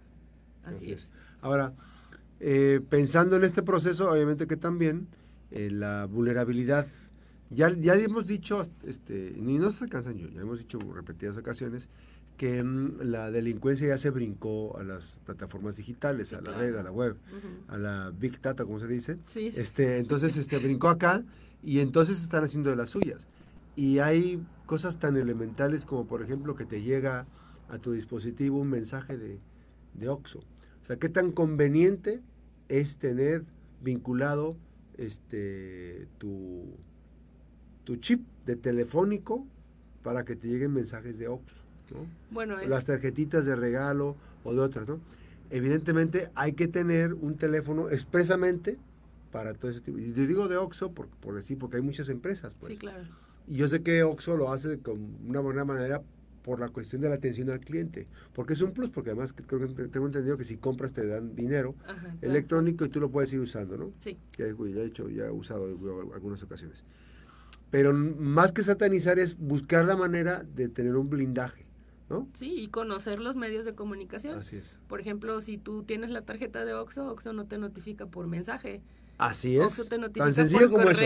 Así, 0.63 0.93
es. 0.93 1.11
Ahora, 1.41 1.73
eh, 2.39 2.79
pensando 2.89 3.35
en 3.35 3.43
este 3.43 3.63
proceso, 3.63 4.09
obviamente 4.09 4.47
que 4.47 4.57
también 4.57 5.07
eh, 5.51 5.69
la 5.69 6.05
vulnerabilidad, 6.05 6.87
ya, 7.49 7.69
ya 7.69 7.95
hemos 7.95 8.25
dicho, 8.25 8.63
este, 8.83 9.33
ni 9.37 9.57
no 9.57 9.71
se 9.71 9.83
alcanzan 9.83 10.17
yo, 10.17 10.27
ya 10.29 10.41
hemos 10.41 10.59
dicho 10.59 10.79
repetidas 10.93 11.37
ocasiones, 11.37 11.89
que 12.37 12.63
mm, 12.63 13.01
la 13.01 13.31
delincuencia 13.31 13.87
ya 13.87 13.97
se 13.97 14.09
brincó 14.09 14.77
a 14.77 14.83
las 14.83 15.19
plataformas 15.25 15.77
digitales, 15.77 16.33
a 16.33 16.41
la 16.41 16.51
red, 16.51 16.75
a 16.75 16.83
la 16.83 16.91
web, 16.91 17.17
a 17.67 17.77
la 17.77 18.11
big 18.11 18.41
data, 18.41 18.65
como 18.65 18.79
se 18.79 18.87
dice. 18.87 19.17
Este, 19.35 19.97
entonces, 19.97 20.35
este, 20.37 20.57
brincó 20.57 20.89
acá 20.89 21.23
y 21.63 21.79
entonces 21.79 22.21
están 22.21 22.43
haciendo 22.43 22.69
de 22.69 22.75
las 22.75 22.89
suyas. 22.89 23.27
Y 23.75 23.99
hay 23.99 24.41
cosas 24.65 24.99
tan 24.99 25.17
elementales 25.17 25.85
como, 25.85 26.05
por 26.07 26.21
ejemplo, 26.21 26.55
que 26.55 26.65
te 26.65 26.81
llega 26.81 27.27
a 27.69 27.77
tu 27.77 27.91
dispositivo 27.91 28.59
un 28.59 28.69
mensaje 28.69 29.17
de, 29.17 29.39
de 29.93 30.09
OXO. 30.09 30.39
O 30.39 30.85
sea, 30.85 30.97
qué 30.97 31.09
tan 31.09 31.31
conveniente 31.31 32.21
es 32.69 32.97
tener 32.97 33.43
vinculado 33.81 34.55
este 34.97 36.07
tu, 36.17 36.77
tu 37.85 37.95
chip 37.97 38.21
de 38.45 38.55
telefónico 38.55 39.45
para 40.03 40.25
que 40.25 40.35
te 40.35 40.47
lleguen 40.47 40.73
mensajes 40.73 41.17
de 41.17 41.27
OXO. 41.27 41.55
Bueno, 42.31 42.57
las 42.67 42.85
tarjetitas 42.85 43.45
de 43.45 43.55
regalo 43.55 44.15
o 44.43 44.53
de 44.53 44.59
otras, 44.59 44.87
¿no? 44.87 44.99
Evidentemente 45.51 46.29
hay 46.35 46.53
que 46.53 46.67
tener 46.67 47.13
un 47.13 47.35
teléfono 47.35 47.89
expresamente 47.89 48.77
para 49.31 49.53
todo 49.53 49.69
ese 49.71 49.81
tipo. 49.81 49.99
Y 49.99 50.11
digo 50.11 50.47
de 50.47 50.57
Oxxo 50.57 50.91
por, 50.91 51.07
por 51.07 51.35
decir, 51.35 51.57
porque 51.57 51.77
hay 51.77 51.83
muchas 51.83 52.09
empresas, 52.09 52.55
pues. 52.55 52.73
Sí, 52.73 52.77
claro. 52.77 53.03
Y 53.47 53.55
yo 53.57 53.67
sé 53.67 53.83
que 53.83 54.01
Oxxo 54.03 54.35
lo 54.35 54.51
hace 54.51 54.79
con 54.79 55.17
una 55.27 55.39
buena 55.39 55.65
manera 55.65 56.01
por 56.41 56.59
la 56.59 56.69
cuestión 56.69 57.01
de 57.01 57.09
la 57.09 57.15
atención 57.15 57.49
al 57.49 57.59
cliente, 57.59 58.05
porque 58.33 58.53
es 58.53 58.61
un 58.61 58.71
plus, 58.71 58.91
porque 58.91 59.09
además 59.09 59.33
creo 59.33 59.59
que 59.75 59.87
tengo 59.87 60.05
entendido 60.05 60.37
que 60.37 60.43
si 60.43 60.57
compras 60.57 60.93
te 60.93 61.05
dan 61.05 61.35
dinero 61.35 61.73
electrónico 62.21 62.85
y 62.85 62.89
tú 62.89 62.99
lo 62.99 63.09
puedes 63.09 63.33
ir 63.33 63.39
usando, 63.39 63.77
¿no? 63.77 63.91
Sí. 63.99 64.17
Ya, 64.37 64.45
he 64.45 64.85
hecho, 64.85 65.09
ya 65.09 65.25
he 65.25 65.31
usado 65.31 65.67
en 65.67 66.13
algunas 66.13 66.43
ocasiones. 66.43 66.83
Pero 67.71 67.93
más 67.93 68.51
que 68.51 68.63
satanizar 68.63 69.19
es 69.19 69.37
buscar 69.37 69.85
la 69.85 69.95
manera 69.95 70.43
de 70.43 70.69
tener 70.69 70.95
un 70.95 71.09
blindaje. 71.09 71.65
¿No? 72.07 72.27
Sí, 72.33 72.53
y 72.55 72.67
conocer 72.67 73.19
los 73.19 73.35
medios 73.35 73.65
de 73.65 73.73
comunicación. 73.73 74.37
Así 74.37 74.57
es. 74.57 74.77
Por 74.87 75.01
ejemplo, 75.01 75.41
si 75.41 75.57
tú 75.57 75.83
tienes 75.83 76.11
la 76.11 76.21
tarjeta 76.21 76.63
de 76.63 76.75
Oxxo, 76.75 77.07
Oxxo 77.07 77.33
no 77.33 77.47
te 77.47 77.57
notifica 77.57 78.05
por 78.05 78.27
mensaje. 78.27 78.83
Así 79.17 79.57
es. 79.57 79.89
Tan 80.13 80.33
sencillo 80.33 80.69
como 80.69 80.89
eso. 80.89 81.01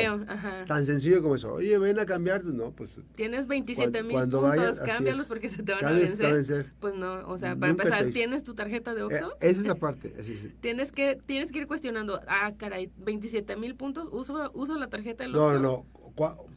Tan 0.65 0.85
sencillo 0.85 1.21
como 1.21 1.35
eso. 1.35 1.53
Oye, 1.53 1.77
ven 1.77 1.99
a 1.99 2.05
cambiar, 2.05 2.43
no, 2.43 2.71
pues. 2.71 2.89
Tienes 3.15 3.47
27 3.47 4.03
mil 4.03 4.17
puntos, 4.17 4.41
vayas, 4.41 4.79
cámbialos 4.79 5.27
porque 5.27 5.49
se 5.49 5.63
te 5.63 5.73
van 5.73 5.85
a 5.85 5.91
vencer. 5.91 6.67
Pues 6.79 6.95
no, 6.95 7.27
o 7.27 7.37
sea, 7.37 7.55
para 7.55 7.71
empezar, 7.71 8.05
¿tienes 8.09 8.43
tu 8.43 8.55
tarjeta 8.55 8.95
de 8.95 9.03
Oxxo? 9.03 9.33
Eh, 9.33 9.49
esa 9.49 9.61
es 9.61 9.67
la 9.67 9.75
parte, 9.79 10.15
así 10.19 10.33
es. 10.33 10.49
tienes 10.59 10.91
que 10.91 11.19
tienes 11.25 11.51
que 11.51 11.59
ir 11.59 11.67
cuestionando, 11.67 12.21
ah, 12.27 12.53
caray, 12.57 12.91
27 12.97 13.55
mil 13.57 13.75
puntos, 13.75 14.09
uso, 14.11 14.51
uso 14.53 14.75
la 14.75 14.87
tarjeta 14.87 15.23
de 15.23 15.29
Oxxo. 15.29 15.53
No, 15.53 15.59
no, 15.59 15.85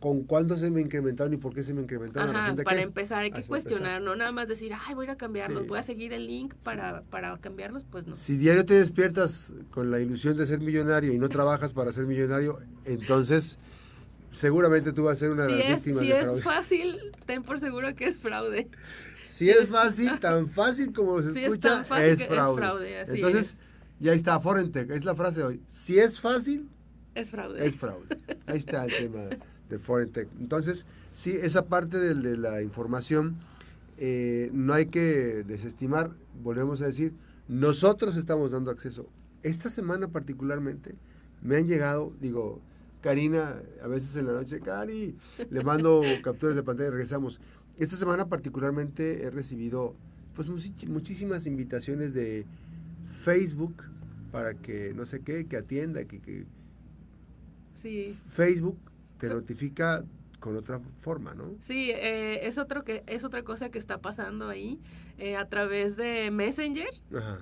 con 0.00 0.24
cuándo 0.24 0.56
se 0.56 0.70
me 0.70 0.80
incrementaron 0.80 1.32
y 1.32 1.36
por 1.36 1.54
qué 1.54 1.62
se 1.62 1.72
me 1.72 1.82
incrementaron. 1.82 2.34
Ajá, 2.34 2.54
para 2.64 2.80
empezar 2.80 3.22
hay 3.22 3.30
que 3.30 3.42
cuestionar, 3.42 4.02
no 4.02 4.16
nada 4.16 4.32
más 4.32 4.48
decir, 4.48 4.72
ay, 4.86 4.94
voy 4.94 5.06
a 5.06 5.16
cambiarlos, 5.16 5.66
voy 5.66 5.78
a 5.78 5.82
seguir 5.82 6.12
el 6.12 6.26
link 6.26 6.54
para, 6.64 7.02
para 7.02 7.36
cambiarlos, 7.38 7.84
pues 7.90 8.06
no. 8.06 8.16
Si 8.16 8.36
diario 8.36 8.64
te 8.64 8.74
despiertas 8.74 9.52
con 9.70 9.90
la 9.90 10.00
ilusión 10.00 10.36
de 10.36 10.46
ser 10.46 10.60
millonario 10.60 11.12
y 11.12 11.18
no 11.18 11.28
trabajas 11.28 11.72
para 11.72 11.92
ser 11.92 12.06
millonario, 12.06 12.58
entonces 12.84 13.58
seguramente 14.32 14.92
tú 14.92 15.04
vas 15.04 15.18
a 15.18 15.20
ser 15.20 15.30
una 15.30 15.44
de 15.44 15.52
las 15.52 15.84
víctimas 15.84 16.02
si 16.02 16.12
es 16.12 16.42
fácil, 16.42 16.98
ten 17.26 17.42
por 17.42 17.60
seguro 17.60 17.94
que 17.94 18.06
es 18.06 18.16
fraude. 18.16 18.68
Si 19.24 19.48
es 19.48 19.68
fácil, 19.68 20.18
tan 20.20 20.48
fácil 20.48 20.92
como 20.92 21.22
se 21.22 21.44
escucha, 21.44 21.86
es, 22.02 22.26
fraude. 22.26 23.00
entonces, 23.06 23.56
ya 24.00 24.12
está, 24.12 24.40
Forentech, 24.40 24.90
es 24.90 25.04
la 25.04 25.14
frase 25.14 25.38
de 25.38 25.44
hoy. 25.44 25.62
Si 25.68 25.98
es 25.98 26.20
fácil, 26.20 26.68
es 27.14 27.30
fraude. 27.30 27.66
Es 27.66 27.76
fraude. 27.76 28.06
Ahí 28.46 28.58
está 28.58 28.84
el 28.84 28.96
tema 28.96 29.28
de 29.72 29.78
Forentech. 29.78 30.28
Entonces, 30.38 30.86
sí, 31.10 31.36
esa 31.40 31.66
parte 31.66 31.98
de, 31.98 32.36
la 32.36 32.62
información 32.62 33.36
eh, 33.98 34.50
no 34.52 34.74
hay 34.74 34.86
que 34.86 35.44
desestimar, 35.44 36.12
volvemos 36.42 36.82
a 36.82 36.86
decir, 36.86 37.14
nosotros 37.48 38.16
estamos 38.16 38.52
dando 38.52 38.70
acceso. 38.70 39.08
Esta 39.42 39.68
semana 39.68 40.08
particularmente 40.08 40.94
me 41.42 41.56
han 41.56 41.66
llegado, 41.66 42.12
digo, 42.20 42.60
Karina, 43.00 43.60
a 43.82 43.88
veces 43.88 44.14
en 44.16 44.26
la 44.26 44.32
noche, 44.32 44.60
Cari, 44.60 45.16
le 45.50 45.64
mando 45.64 46.02
capturas 46.22 46.54
de 46.54 46.62
pantalla 46.62 46.88
y 46.88 46.92
regresamos. 46.92 47.40
Esta 47.78 47.96
semana 47.96 48.28
particularmente 48.28 49.24
he 49.24 49.30
recibido 49.30 49.96
pues 50.34 50.48
muchísimas 50.86 51.46
invitaciones 51.46 52.14
de 52.14 52.46
Facebook 53.22 53.74
para 54.30 54.54
que 54.54 54.92
no 54.94 55.04
sé 55.04 55.20
qué, 55.20 55.46
que 55.46 55.56
atienda, 55.56 56.04
que, 56.04 56.20
que 56.20 56.46
Facebook 57.74 58.78
te 59.28 59.32
notifica 59.32 60.04
con 60.40 60.56
otra 60.56 60.80
forma, 60.98 61.32
¿no? 61.34 61.54
Sí, 61.60 61.92
eh, 61.92 62.44
es 62.48 62.58
otro 62.58 62.82
que 62.82 63.04
es 63.06 63.22
otra 63.22 63.44
cosa 63.44 63.70
que 63.70 63.78
está 63.78 63.98
pasando 63.98 64.48
ahí 64.48 64.80
eh, 65.18 65.36
a 65.36 65.48
través 65.48 65.94
de 65.96 66.32
Messenger. 66.32 66.90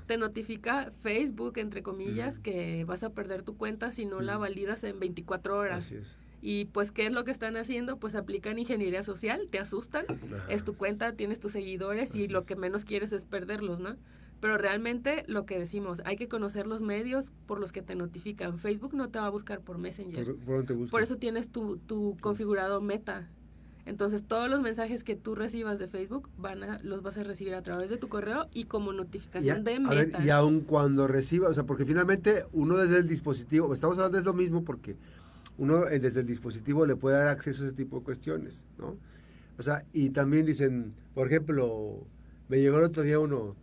Te 0.07 0.19
notifica 0.19 0.93
Facebook 1.01 1.57
entre 1.57 1.83
comillas 1.83 2.39
que 2.39 2.85
vas 2.85 3.03
a 3.03 3.11
perder 3.11 3.43
tu 3.43 3.57
cuenta 3.57 3.93
si 3.93 4.05
no 4.05 4.21
la 4.21 4.37
validas 4.37 4.85
en 4.85 5.01
24 5.01 5.57
horas. 5.57 5.87
Así 5.87 5.97
es. 5.97 6.19
Y 6.43 6.67
pues, 6.67 6.93
¿qué 6.93 7.07
es 7.07 7.13
lo 7.13 7.25
que 7.25 7.31
están 7.31 7.57
haciendo? 7.57 7.97
Pues 7.99 8.15
aplican 8.15 8.59
ingeniería 8.59 9.03
social, 9.03 9.49
te 9.51 9.59
asustan, 9.59 10.05
es 10.49 10.65
tu 10.65 10.75
cuenta, 10.75 11.15
tienes 11.15 11.41
tus 11.41 11.53
seguidores 11.53 12.15
y 12.15 12.29
lo 12.29 12.43
que 12.43 12.57
menos 12.57 12.85
quieres 12.85 13.13
es 13.13 13.25
perderlos, 13.25 13.81
¿no? 13.81 13.97
Pero 14.41 14.57
realmente 14.57 15.25
lo 15.27 15.45
que 15.45 15.59
decimos, 15.59 16.01
hay 16.05 16.17
que 16.17 16.29
conocer 16.29 16.67
los 16.67 16.83
medios 16.83 17.33
por 17.47 17.61
los 17.61 17.73
que 17.73 17.83
te 17.83 17.95
notifican. 17.95 18.59
Facebook 18.59 18.95
no 18.95 19.11
te 19.11 19.19
va 19.19 19.27
a 19.27 19.31
buscar 19.31 19.61
por 19.61 19.79
Messenger. 19.79 20.35
¿Por, 20.91 21.03
eso 21.03 21.17
tienes 21.17 21.49
tu, 21.49 21.77
tu 21.79 22.17
configurado 22.21 22.81
Meta. 22.81 23.29
Entonces 23.87 24.25
todos 24.25 24.49
los 24.49 24.61
mensajes 24.61 25.05
que 25.05 25.17
tú 25.17 25.35
recibas 25.35 25.79
de 25.79 25.89
Facebook 25.89 26.29
van 26.39 26.63
a, 26.63 26.79
los 26.83 27.03
vas 27.03 27.19
a 27.19 27.23
recibir 27.23 27.55
a 27.55 27.63
través 27.63 27.91
de 27.91 27.97
tu 27.97 28.09
correo 28.09 28.47
y 28.53 28.65
como 28.65 28.93
notificación 28.93 29.65
de 29.65 29.81
Meta. 29.81 30.25
y 30.25 30.31
aun 30.31 30.61
cuando 30.61 31.09
reciba, 31.09 31.49
o 31.49 31.55
sea, 31.55 31.65
porque 31.65 31.85
finalmente 31.85 32.47
uno 32.53 32.77
desde 32.77 32.99
el 32.99 33.09
dispositivo, 33.09 33.73
estamos 33.73 33.99
hablando 33.99 34.19
de 34.19 34.25
lo 34.25 34.35
mismo 34.35 34.65
porque 34.65 34.97
uno 35.59 35.89
eh, 35.89 35.99
desde 35.99 36.21
el 36.21 36.27
dispositivo 36.27 36.87
le 36.87 36.97
puede 36.97 37.17
dar 37.17 37.29
acceso 37.29 37.63
a 37.63 37.67
ese 37.67 37.77
tipo 37.77 37.99
de 37.99 38.05
cuestiones, 38.05 38.67
¿no? 38.79 38.97
O 39.59 39.63
sea, 39.63 39.85
y 39.93 40.11
también 40.11 40.47
dicen, 40.47 40.95
por 41.15 41.27
ejemplo, 41.27 42.07
me 42.49 42.61
llegó 42.61 42.79
el 42.79 42.85
otro 42.85 43.03
día 43.03 43.19
uno, 43.19 43.57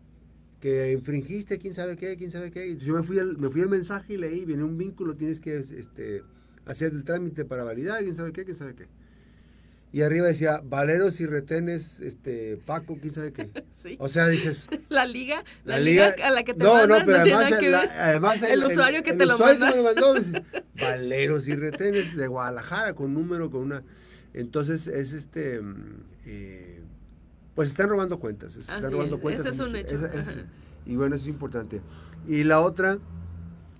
que 0.59 0.91
infringiste 0.91 1.59
quién 1.59 1.73
sabe 1.73 1.97
qué, 1.97 2.17
quién 2.17 2.31
sabe 2.31 2.51
qué. 2.51 2.77
Yo 2.77 2.95
me 2.95 3.03
fui 3.03 3.19
al, 3.19 3.37
me 3.37 3.49
fui 3.49 3.61
al 3.61 3.69
mensaje 3.69 4.13
y 4.13 4.17
leí, 4.17 4.45
viene 4.45 4.63
un 4.63 4.77
vínculo, 4.77 5.15
tienes 5.15 5.39
que 5.39 5.57
este, 5.57 6.23
hacer 6.65 6.93
el 6.93 7.03
trámite 7.03 7.45
para 7.45 7.63
validar, 7.63 8.01
quién 8.03 8.15
sabe 8.15 8.31
qué, 8.31 8.45
quién 8.45 8.57
sabe 8.57 8.75
qué. 8.75 8.87
Y 9.93 10.01
arriba 10.01 10.27
decía, 10.27 10.61
valeros 10.63 11.21
y 11.21 11.25
retenes, 11.25 12.01
este, 12.01 12.57
Paco, 12.65 12.97
quién 12.99 13.13
sabe 13.13 13.31
qué. 13.31 13.49
O 13.99 14.09
sea, 14.09 14.27
dices... 14.27 14.67
La 14.89 15.05
liga, 15.05 15.43
la, 15.63 15.79
liga, 15.79 16.13
a 16.23 16.29
la 16.29 16.43
que 16.43 16.53
te 16.53 16.63
no, 16.63 16.85
no, 16.87 16.97
pero 17.05 17.19
además, 17.19 17.53
además 17.97 18.43
el, 18.43 18.63
usuario 18.63 19.01
que 19.01 19.13
te 19.13 19.25
lo 19.25 19.37
manda. 19.37 19.71
Que 19.71 19.77
me 19.77 19.83
mandó, 19.83 20.13
valeros 20.75 21.47
y 21.47 21.55
retenes 21.55 22.17
de 22.17 22.27
Guadalajara 22.27 22.93
con 22.93 23.13
número, 23.13 23.49
con 23.49 23.61
una... 23.61 23.83
Entonces 24.33 24.87
es 24.87 25.13
este... 25.13 25.61
Mm, 25.61 26.03
eh, 26.25 26.76
pues 27.57 27.69
están 27.69 27.89
robando 27.89 28.19
cuentas. 28.19 28.55
Están 28.55 28.83
robando 28.83 29.19
cuentas. 29.19 29.47
es 29.47 29.59
un 29.59 29.75
hecho. 29.75 29.95
y 30.85 30.95
bueno, 30.95 31.15
eso 31.15 31.23
es 31.23 31.29
importante. 31.29 31.81
Y 32.27 32.43
la 32.43 32.61
otra, 32.61 32.99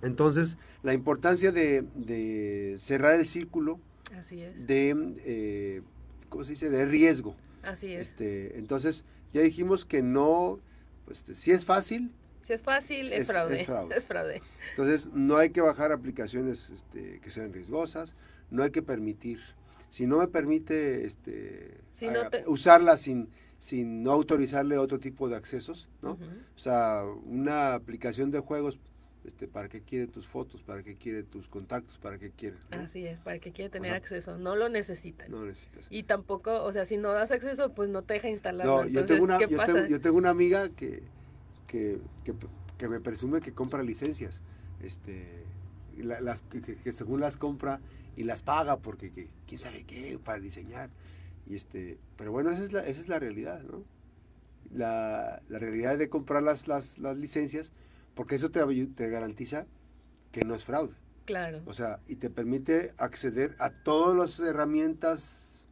entonces, 0.02 0.58
la 0.82 0.94
importancia 0.94 1.52
de, 1.52 2.74
cerrar 2.80 3.14
el 3.14 3.24
círculo 3.24 3.78
Así 4.18 4.42
es. 4.42 4.66
de, 4.66 5.14
eh, 5.24 5.82
¿cómo 6.28 6.42
se 6.44 6.52
dice?, 6.52 6.70
de 6.70 6.86
riesgo. 6.86 7.36
Así 7.62 7.92
es. 7.92 8.08
Este, 8.08 8.58
entonces, 8.58 9.04
ya 9.32 9.42
dijimos 9.42 9.84
que 9.84 10.02
no, 10.02 10.58
pues, 11.04 11.18
si 11.18 11.52
es 11.52 11.64
fácil. 11.64 12.10
Si 12.42 12.54
es 12.54 12.62
fácil, 12.62 13.12
es, 13.12 13.28
fraude. 13.28 13.60
es, 13.96 14.06
fraude. 14.08 14.42
Entonces, 14.70 15.12
no 15.14 15.36
hay 15.36 15.50
que 15.50 15.60
bajar 15.60 15.92
aplicaciones 15.92 16.70
este, 16.70 17.20
que 17.20 17.30
sean 17.30 17.52
riesgosas, 17.52 18.16
no 18.50 18.64
hay 18.64 18.72
que 18.72 18.82
permitir. 18.82 19.38
Si 19.88 20.08
no 20.08 20.18
me 20.18 20.26
permite 20.26 21.06
este, 21.06 21.78
usarla 22.46 22.96
sin 22.96 23.28
sin 23.58 24.04
no 24.04 24.12
autorizarle 24.12 24.78
otro 24.78 24.98
tipo 24.98 25.28
de 25.28 25.36
accesos, 25.36 25.88
¿no? 26.00 26.12
O 26.12 26.58
sea, 26.58 27.02
una 27.26 27.74
aplicación 27.74 28.30
de 28.30 28.38
juegos, 28.38 28.78
este, 29.24 29.48
¿para 29.48 29.68
qué 29.68 29.82
quiere 29.82 30.06
tus 30.06 30.26
fotos? 30.26 30.62
¿Para 30.62 30.82
qué 30.82 30.94
quiere 30.94 31.24
tus 31.24 31.48
contactos? 31.48 31.98
¿Para 31.98 32.18
qué 32.18 32.30
quiere? 32.30 32.56
Así 32.70 33.04
es, 33.04 33.18
para 33.18 33.40
qué 33.40 33.52
quiere 33.52 33.68
tener 33.68 33.92
acceso. 33.94 34.38
No 34.38 34.54
lo 34.54 34.68
necesitan. 34.68 35.30
No 35.30 35.44
necesitas. 35.44 35.88
Y 35.90 36.04
tampoco, 36.04 36.62
o 36.64 36.72
sea, 36.72 36.84
si 36.84 36.96
no 36.96 37.12
das 37.12 37.32
acceso, 37.32 37.74
pues 37.74 37.90
no 37.90 38.02
te 38.02 38.14
deja 38.14 38.30
instalarlo. 38.30 38.84
No, 38.84 38.88
yo, 38.88 39.04
tengo 39.04 39.24
una, 39.24 39.38
yo, 39.40 40.00
Tengo, 40.00 40.16
una 40.16 40.30
amiga 40.30 40.68
que, 40.68 41.02
que, 41.66 41.98
que, 42.78 42.88
me 42.88 43.00
presume 43.00 43.40
que 43.40 43.52
compra 43.52 43.82
licencias. 43.82 44.40
Este, 44.80 45.44
las 45.96 46.42
que, 46.42 46.92
según 46.92 47.20
las 47.20 47.36
compra 47.36 47.80
y 48.14 48.22
las 48.22 48.42
paga 48.42 48.78
porque 48.78 49.28
quién 49.48 49.60
sabe 49.60 49.82
qué, 49.82 50.18
para 50.22 50.38
diseñar. 50.38 50.90
Y 51.48 51.54
este, 51.54 51.98
pero 52.16 52.30
bueno, 52.30 52.50
esa 52.50 52.62
es 52.62 52.72
la, 52.72 52.80
esa 52.80 53.00
es 53.00 53.08
la 53.08 53.18
realidad, 53.18 53.62
¿no? 53.62 53.84
La, 54.70 55.40
la 55.48 55.58
realidad 55.58 55.96
de 55.96 56.10
comprar 56.10 56.42
las, 56.42 56.68
las, 56.68 56.98
las 56.98 57.16
licencias, 57.16 57.72
porque 58.14 58.34
eso 58.34 58.50
te, 58.50 58.60
te 58.94 59.08
garantiza 59.08 59.66
que 60.30 60.44
no 60.44 60.54
es 60.54 60.64
fraude. 60.64 60.94
Claro. 61.24 61.62
O 61.66 61.72
sea, 61.72 62.00
y 62.06 62.16
te 62.16 62.28
permite 62.28 62.92
acceder 62.98 63.54
a 63.58 63.70
todas 63.70 64.16
las 64.16 64.38
herramientas 64.46 65.66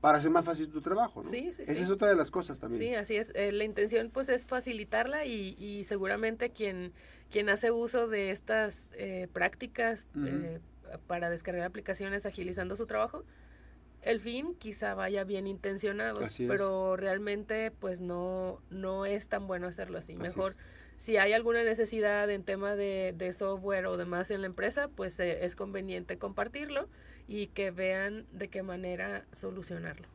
para 0.00 0.18
hacer 0.18 0.30
más 0.30 0.44
fácil 0.44 0.68
tu 0.68 0.80
trabajo, 0.80 1.22
¿no? 1.22 1.30
Sí, 1.30 1.52
sí, 1.54 1.62
Esa 1.66 1.82
es 1.82 1.90
otra 1.90 2.08
de 2.08 2.16
las 2.16 2.30
cosas 2.30 2.58
también. 2.58 2.80
Sí, 2.80 2.94
así 2.94 3.16
es. 3.16 3.30
Eh, 3.34 3.52
la 3.52 3.64
intención 3.64 4.10
pues 4.10 4.28
es 4.28 4.46
facilitarla 4.46 5.26
y, 5.26 5.54
y, 5.58 5.84
seguramente 5.84 6.50
quien, 6.50 6.92
quien 7.30 7.48
hace 7.48 7.70
uso 7.70 8.08
de 8.08 8.30
estas 8.30 8.88
eh, 8.92 9.28
prácticas 9.32 10.06
eh, 10.24 10.60
para 11.06 11.28
descargar 11.28 11.64
aplicaciones 11.64 12.24
agilizando 12.24 12.76
su 12.76 12.86
trabajo, 12.86 13.24
el 14.02 14.20
fin 14.20 14.54
quizá 14.58 14.94
vaya 14.94 15.24
bien 15.24 15.46
intencionado, 15.46 16.20
pero 16.48 16.96
realmente 16.96 17.70
pues 17.70 18.00
no, 18.00 18.60
no 18.70 19.06
es 19.06 19.28
tan 19.28 19.46
bueno 19.46 19.66
hacerlo 19.66 19.98
así. 19.98 20.16
Mejor 20.16 20.54
si 21.00 21.16
hay 21.16 21.32
alguna 21.32 21.64
necesidad 21.64 22.28
en 22.30 22.44
tema 22.44 22.76
de, 22.76 23.14
de 23.16 23.32
software 23.32 23.86
o 23.86 23.96
demás 23.96 24.30
en 24.30 24.42
la 24.42 24.46
empresa, 24.46 24.88
pues 24.88 25.18
eh, 25.18 25.46
es 25.46 25.54
conveniente 25.54 26.18
compartirlo 26.18 26.88
y 27.26 27.46
que 27.46 27.70
vean 27.70 28.26
de 28.32 28.48
qué 28.48 28.62
manera 28.62 29.24
solucionarlo. 29.32 30.06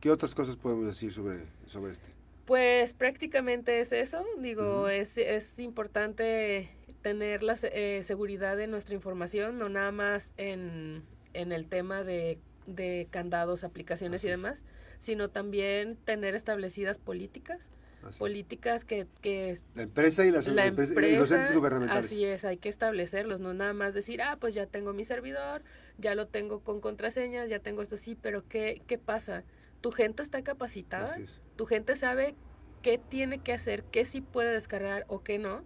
¿Qué 0.00 0.10
otras 0.10 0.34
cosas 0.34 0.56
podemos 0.56 0.86
decir 0.86 1.12
sobre, 1.12 1.44
sobre 1.66 1.92
este? 1.92 2.08
Pues 2.46 2.94
prácticamente 2.94 3.78
es 3.80 3.92
eso. 3.92 4.24
Digo, 4.40 4.88
es, 4.88 5.16
es 5.18 5.58
importante 5.58 6.68
tener 7.00 7.42
la 7.42 7.56
eh, 7.62 8.02
seguridad 8.02 8.56
de 8.56 8.66
nuestra 8.66 8.94
información, 8.94 9.56
no 9.56 9.68
nada 9.68 9.92
más 9.92 10.32
en, 10.36 11.04
en 11.32 11.52
el 11.52 11.66
tema 11.66 12.02
de, 12.02 12.38
de 12.66 13.08
candados, 13.10 13.64
aplicaciones 13.64 14.24
y 14.24 14.28
demás, 14.28 14.64
sino 14.98 15.28
también 15.28 15.96
tener 15.96 16.34
establecidas 16.34 16.98
políticas 16.98 17.70
políticas 18.18 18.84
que, 18.84 19.06
que... 19.20 19.58
La 19.74 19.82
empresa 19.82 20.24
y, 20.24 20.30
las, 20.30 20.46
la 20.48 20.70
los 20.70 20.90
entes 21.30 21.54
gubernamentales. 21.54 22.06
Así 22.06 22.24
es, 22.24 22.44
hay 22.44 22.56
que 22.56 22.68
establecerlos, 22.68 23.40
no 23.40 23.54
nada 23.54 23.72
más 23.72 23.94
decir, 23.94 24.22
ah, 24.22 24.36
pues 24.40 24.54
ya 24.54 24.66
tengo 24.66 24.92
mi 24.92 25.04
servidor, 25.04 25.62
ya 25.98 26.14
lo 26.14 26.26
tengo 26.26 26.60
con 26.60 26.80
contraseñas, 26.80 27.48
ya 27.48 27.60
tengo 27.60 27.82
esto, 27.82 27.96
sí, 27.96 28.16
pero 28.20 28.46
¿qué, 28.48 28.82
qué 28.86 28.98
pasa? 28.98 29.44
Tu 29.80 29.90
gente 29.90 30.22
está 30.22 30.42
capacitada, 30.42 31.16
tu 31.56 31.66
gente 31.66 31.96
sabe 31.96 32.34
qué 32.82 32.98
tiene 32.98 33.38
que 33.38 33.52
hacer, 33.52 33.84
qué 33.84 34.04
sí 34.04 34.20
puede 34.20 34.52
descargar 34.52 35.04
o 35.08 35.22
qué 35.22 35.38
no, 35.38 35.62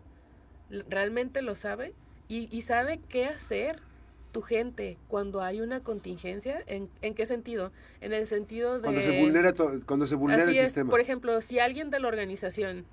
realmente 0.89 1.43
lo 1.43 1.55
sabe 1.55 1.95
y, 2.29 2.55
y 2.55 2.63
sabe 2.63 3.01
qué 3.09 3.27
hacer 3.27 3.83
tu 4.33 4.43
gente 4.43 4.99
cuando 5.09 5.43
hay 5.43 5.61
una 5.61 5.81
contingencia? 5.81 6.63
¿En, 6.67 6.89
en 7.03 7.15
qué 7.15 7.27
sentido? 7.27 7.73
En 8.01 8.13
el 8.13 8.29
sentido 8.29 8.77
de... 8.77 8.83
Cuando 8.83 9.01
se 9.01 9.21
vulnera, 9.21 9.55
cuando 9.87 10.07
se 10.07 10.15
vulnera 10.15 10.45
el 10.45 10.57
sistema. 10.57 10.91
Por 10.91 11.01
ejemplo, 11.01 11.41
si 11.41 11.59
alguien 11.59 11.91
de 11.91 12.01
la 12.01 12.09
organización 12.09 12.87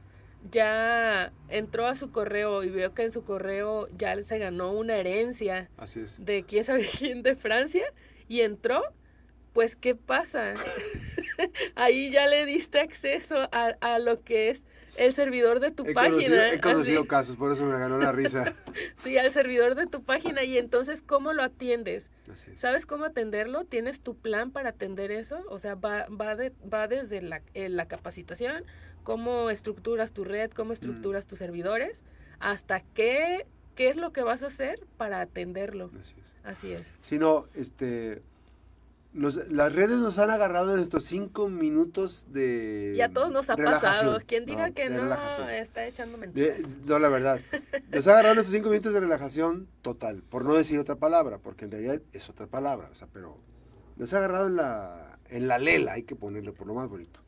ya 0.51 1.31
entró 1.49 1.87
a 1.87 1.95
su 1.95 2.11
correo 2.11 2.63
y 2.63 2.69
vio 2.69 2.93
que 2.93 3.03
en 3.03 3.11
su 3.11 3.23
correo 3.23 3.87
ya 3.97 4.21
se 4.23 4.37
ganó 4.37 4.71
una 4.71 4.95
herencia 4.95 5.69
Así 5.77 6.01
es. 6.01 6.23
de 6.23 6.43
quién 6.43 6.63
sabe 6.63 6.87
quién 6.99 7.23
de 7.23 7.35
Francia 7.35 7.85
y 8.27 8.41
entró, 8.41 8.83
pues 9.53 9.75
¿qué 9.75 9.95
pasa? 9.95 10.53
Ahí 11.75 12.11
ya 12.11 12.27
le 12.27 12.45
diste 12.45 12.79
acceso 12.79 13.35
a, 13.51 13.75
a 13.81 13.99
lo 13.99 14.23
que 14.23 14.49
es 14.49 14.65
el 14.97 15.13
servidor 15.13 15.59
de 15.59 15.71
tu 15.71 15.85
página. 15.93 16.51
he 16.51 16.59
conocido 16.59 17.05
casos, 17.05 17.35
por 17.35 17.51
eso 17.51 17.65
me 17.65 17.77
ganó 17.77 17.97
la 17.97 18.11
risa. 18.11 18.53
sí, 18.97 19.17
al 19.17 19.31
servidor 19.31 19.75
de 19.75 19.87
tu 19.87 20.03
página 20.03 20.43
y 20.43 20.57
entonces, 20.57 21.01
¿cómo 21.01 21.33
lo 21.33 21.43
atiendes? 21.43 22.11
¿Sabes 22.55 22.85
cómo 22.85 23.05
atenderlo? 23.05 23.65
¿Tienes 23.65 24.01
tu 24.01 24.15
plan 24.15 24.51
para 24.51 24.69
atender 24.69 25.11
eso? 25.11 25.43
O 25.49 25.59
sea, 25.59 25.75
va, 25.75 26.07
va, 26.07 26.35
de, 26.35 26.53
va 26.71 26.87
desde 26.87 27.21
la, 27.21 27.41
eh, 27.53 27.69
la 27.69 27.87
capacitación, 27.87 28.63
cómo 29.03 29.49
estructuras 29.49 30.13
tu 30.13 30.23
red, 30.23 30.51
cómo 30.51 30.73
estructuras 30.73 31.25
mm. 31.25 31.29
tus 31.29 31.39
servidores, 31.39 32.03
hasta 32.39 32.81
qué, 32.81 33.45
qué 33.75 33.89
es 33.89 33.97
lo 33.97 34.11
que 34.11 34.23
vas 34.23 34.43
a 34.43 34.47
hacer 34.47 34.79
para 34.97 35.21
atenderlo. 35.21 35.89
Así 35.99 36.15
es. 36.19 36.35
Así 36.43 36.71
es. 36.71 36.93
Si 37.01 37.17
no, 37.17 37.47
este 37.55 38.21
las 39.15 39.73
redes 39.73 39.97
nos 39.97 40.19
han 40.19 40.29
agarrado 40.29 40.73
en 40.73 40.81
estos 40.81 41.05
cinco 41.05 41.47
minutos 41.47 42.27
de. 42.29 42.93
Y 42.97 43.01
a 43.01 43.09
todos 43.09 43.31
nos 43.31 43.49
ha 43.49 43.55
pasado. 43.55 44.19
Quien 44.25 44.45
diga 44.45 44.71
que 44.71 44.89
no 44.89 45.13
está 45.49 45.85
echando 45.85 46.17
mentiras. 46.17 46.61
no, 46.85 46.99
la 46.99 47.09
verdad. 47.09 47.39
Nos 47.91 48.07
ha 48.07 48.11
agarrado 48.11 48.33
en 48.33 48.39
estos 48.39 48.53
cinco 48.53 48.69
minutos 48.69 48.93
de 48.93 48.99
relajación 48.99 49.67
total, 49.81 50.21
por 50.21 50.43
no 50.43 50.53
decir 50.53 50.79
otra 50.79 50.95
palabra, 50.95 51.37
porque 51.37 51.65
en 51.65 51.71
realidad 51.71 52.01
es 52.11 52.29
otra 52.29 52.47
palabra. 52.47 52.89
O 52.91 52.95
sea, 52.95 53.07
pero 53.11 53.37
nos 53.95 54.13
ha 54.13 54.17
agarrado 54.17 54.47
en 54.47 54.57
la, 54.57 55.17
en 55.29 55.47
la 55.47 55.59
lela, 55.59 55.93
hay 55.93 56.03
que 56.03 56.15
ponerle 56.15 56.51
por 56.51 56.67
lo 56.67 56.73
más 56.73 56.89
bonito. 56.89 57.21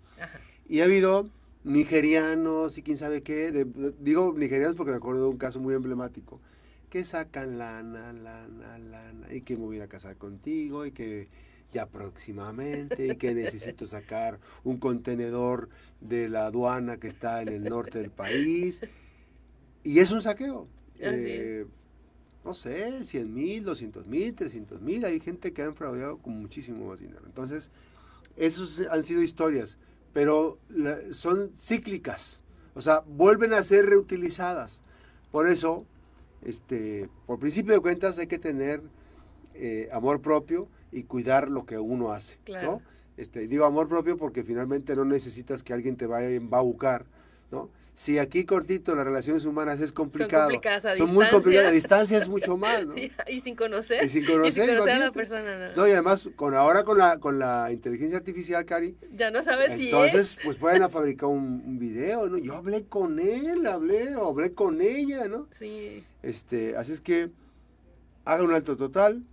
Y 0.68 0.82
ha 0.82 0.84
habido 0.84 1.30
nigerianos 1.64 2.78
y 2.78 2.84
quién 2.84 2.98
sabe 2.98 3.24
qué. 3.24 3.66
digo 4.00 4.34
nigerianos 4.36 4.76
porque 4.76 4.92
me 4.92 4.98
acuerdo 4.98 5.22
de 5.22 5.30
un 5.30 5.38
caso 5.38 5.60
muy 5.62 5.74
emblemático. 5.74 6.42
Que 6.90 7.04
sacan 7.04 7.58
lana, 7.58 8.14
lana, 8.14 8.78
lana, 8.78 9.34
y 9.34 9.42
que 9.42 9.58
me 9.58 9.66
voy 9.66 9.82
a 9.82 9.88
casar 9.88 10.16
contigo, 10.16 10.86
y 10.86 10.92
que 10.92 11.28
ya 11.74 11.86
próximamente 11.86 13.08
y 13.08 13.16
que 13.18 13.34
necesito 13.34 13.88
sacar 13.88 14.40
un 14.64 14.78
contenedor 14.78 15.70
de 16.02 16.30
la 16.30 16.46
aduana 16.46 16.98
que 16.98 17.08
está 17.08 17.42
en 17.42 17.50
el 17.50 17.64
norte 17.64 18.00
del 18.00 18.12
país. 18.12 18.82
Y 19.84 20.00
es 20.00 20.12
un 20.12 20.22
saqueo. 20.22 20.68
Eh, 21.00 21.66
no 22.44 22.54
sé, 22.54 23.04
100 23.04 23.34
mil, 23.34 23.64
200 23.64 24.06
mil, 24.08 24.34
300 24.34 24.82
mil. 24.82 25.04
Hay 25.06 25.20
gente 25.20 25.52
que 25.52 25.62
ha 25.62 25.74
fraudeado 25.74 26.18
con 26.18 26.40
muchísimo 26.40 26.88
más 26.88 27.00
dinero. 27.00 27.24
Entonces, 27.26 27.72
esos 28.38 28.82
han 28.90 29.04
sido 29.04 29.22
historias, 29.22 29.78
pero 30.14 30.58
son 31.12 31.52
cíclicas. 31.56 32.42
O 32.74 32.82
sea, 32.82 33.04
vuelven 33.08 33.54
a 33.54 33.64
ser 33.64 33.86
reutilizadas. 33.88 34.82
Por 35.32 35.50
eso, 35.50 35.86
este, 36.44 37.10
por 37.26 37.40
principio 37.40 37.74
de 37.74 37.80
cuentas, 37.82 38.18
hay 38.18 38.28
que 38.28 38.40
tener 38.40 38.82
eh, 39.56 39.90
amor 39.92 40.22
propio 40.22 40.70
y 40.92 41.04
cuidar 41.04 41.50
lo 41.50 41.66
que 41.66 41.78
uno 41.78 42.12
hace, 42.12 42.38
¿no? 42.64 42.82
Este, 43.18 43.48
digo 43.48 43.66
amor 43.66 43.88
propio 43.88 44.18
porque 44.18 44.44
finalmente 44.44 44.96
no 44.96 45.04
necesitas 45.04 45.64
que 45.64 45.74
alguien 45.74 45.98
te 45.98 46.06
vaya 46.06 46.28
a 46.28 46.32
embaucar, 46.32 47.06
¿no? 47.52 47.70
Si 47.94 48.20
aquí 48.20 48.46
cortito 48.46 48.94
las 48.94 49.06
relaciones 49.06 49.46
humanas 49.46 49.82
es 49.82 49.92
complicado, 49.92 50.52
son, 50.96 51.16
muy 51.16 51.28
complicadas, 51.30 51.70
a 51.70 51.74
distancia 51.74 52.20
es 52.20 52.30
mucho 52.30 52.56
más, 52.56 52.86
¿no? 52.86 52.94
y 53.28 53.40
sin 53.40 53.56
conocer, 53.56 54.06
y 54.06 54.10
sin 54.10 54.24
conocer, 54.24 54.70
a 54.70 55.00
la 55.00 55.12
persona, 55.12 55.72
¿no? 55.76 55.88
y 55.88 55.92
además 55.94 56.30
con 56.36 56.54
ahora 56.54 56.84
con 56.84 57.00
la 57.00 57.18
con 57.18 57.40
la 57.40 57.72
inteligencia 57.72 58.20
artificial, 58.20 58.64
Cari, 58.66 58.96
ya 59.16 59.32
no 59.32 59.42
sabes 59.42 59.74
si 59.74 59.86
entonces 59.86 60.38
pues 60.44 60.58
pueden 60.58 60.88
fabricar 60.92 61.30
un, 61.30 61.64
un, 61.66 61.80
video, 61.80 62.30
¿no? 62.30 62.38
Yo 62.38 62.56
hablé 62.56 62.86
con 62.86 63.20
él, 63.20 63.66
hablé, 63.66 64.14
hablé 64.14 64.54
con 64.54 64.80
ella, 64.80 65.28
¿no? 65.28 65.48
Sí. 65.50 66.04
Este, 66.22 66.78
así 66.78 66.92
es 66.92 67.02
que 67.02 67.32
haga 68.26 68.44
un 68.44 68.54
alto 68.54 68.78
total, 68.78 69.24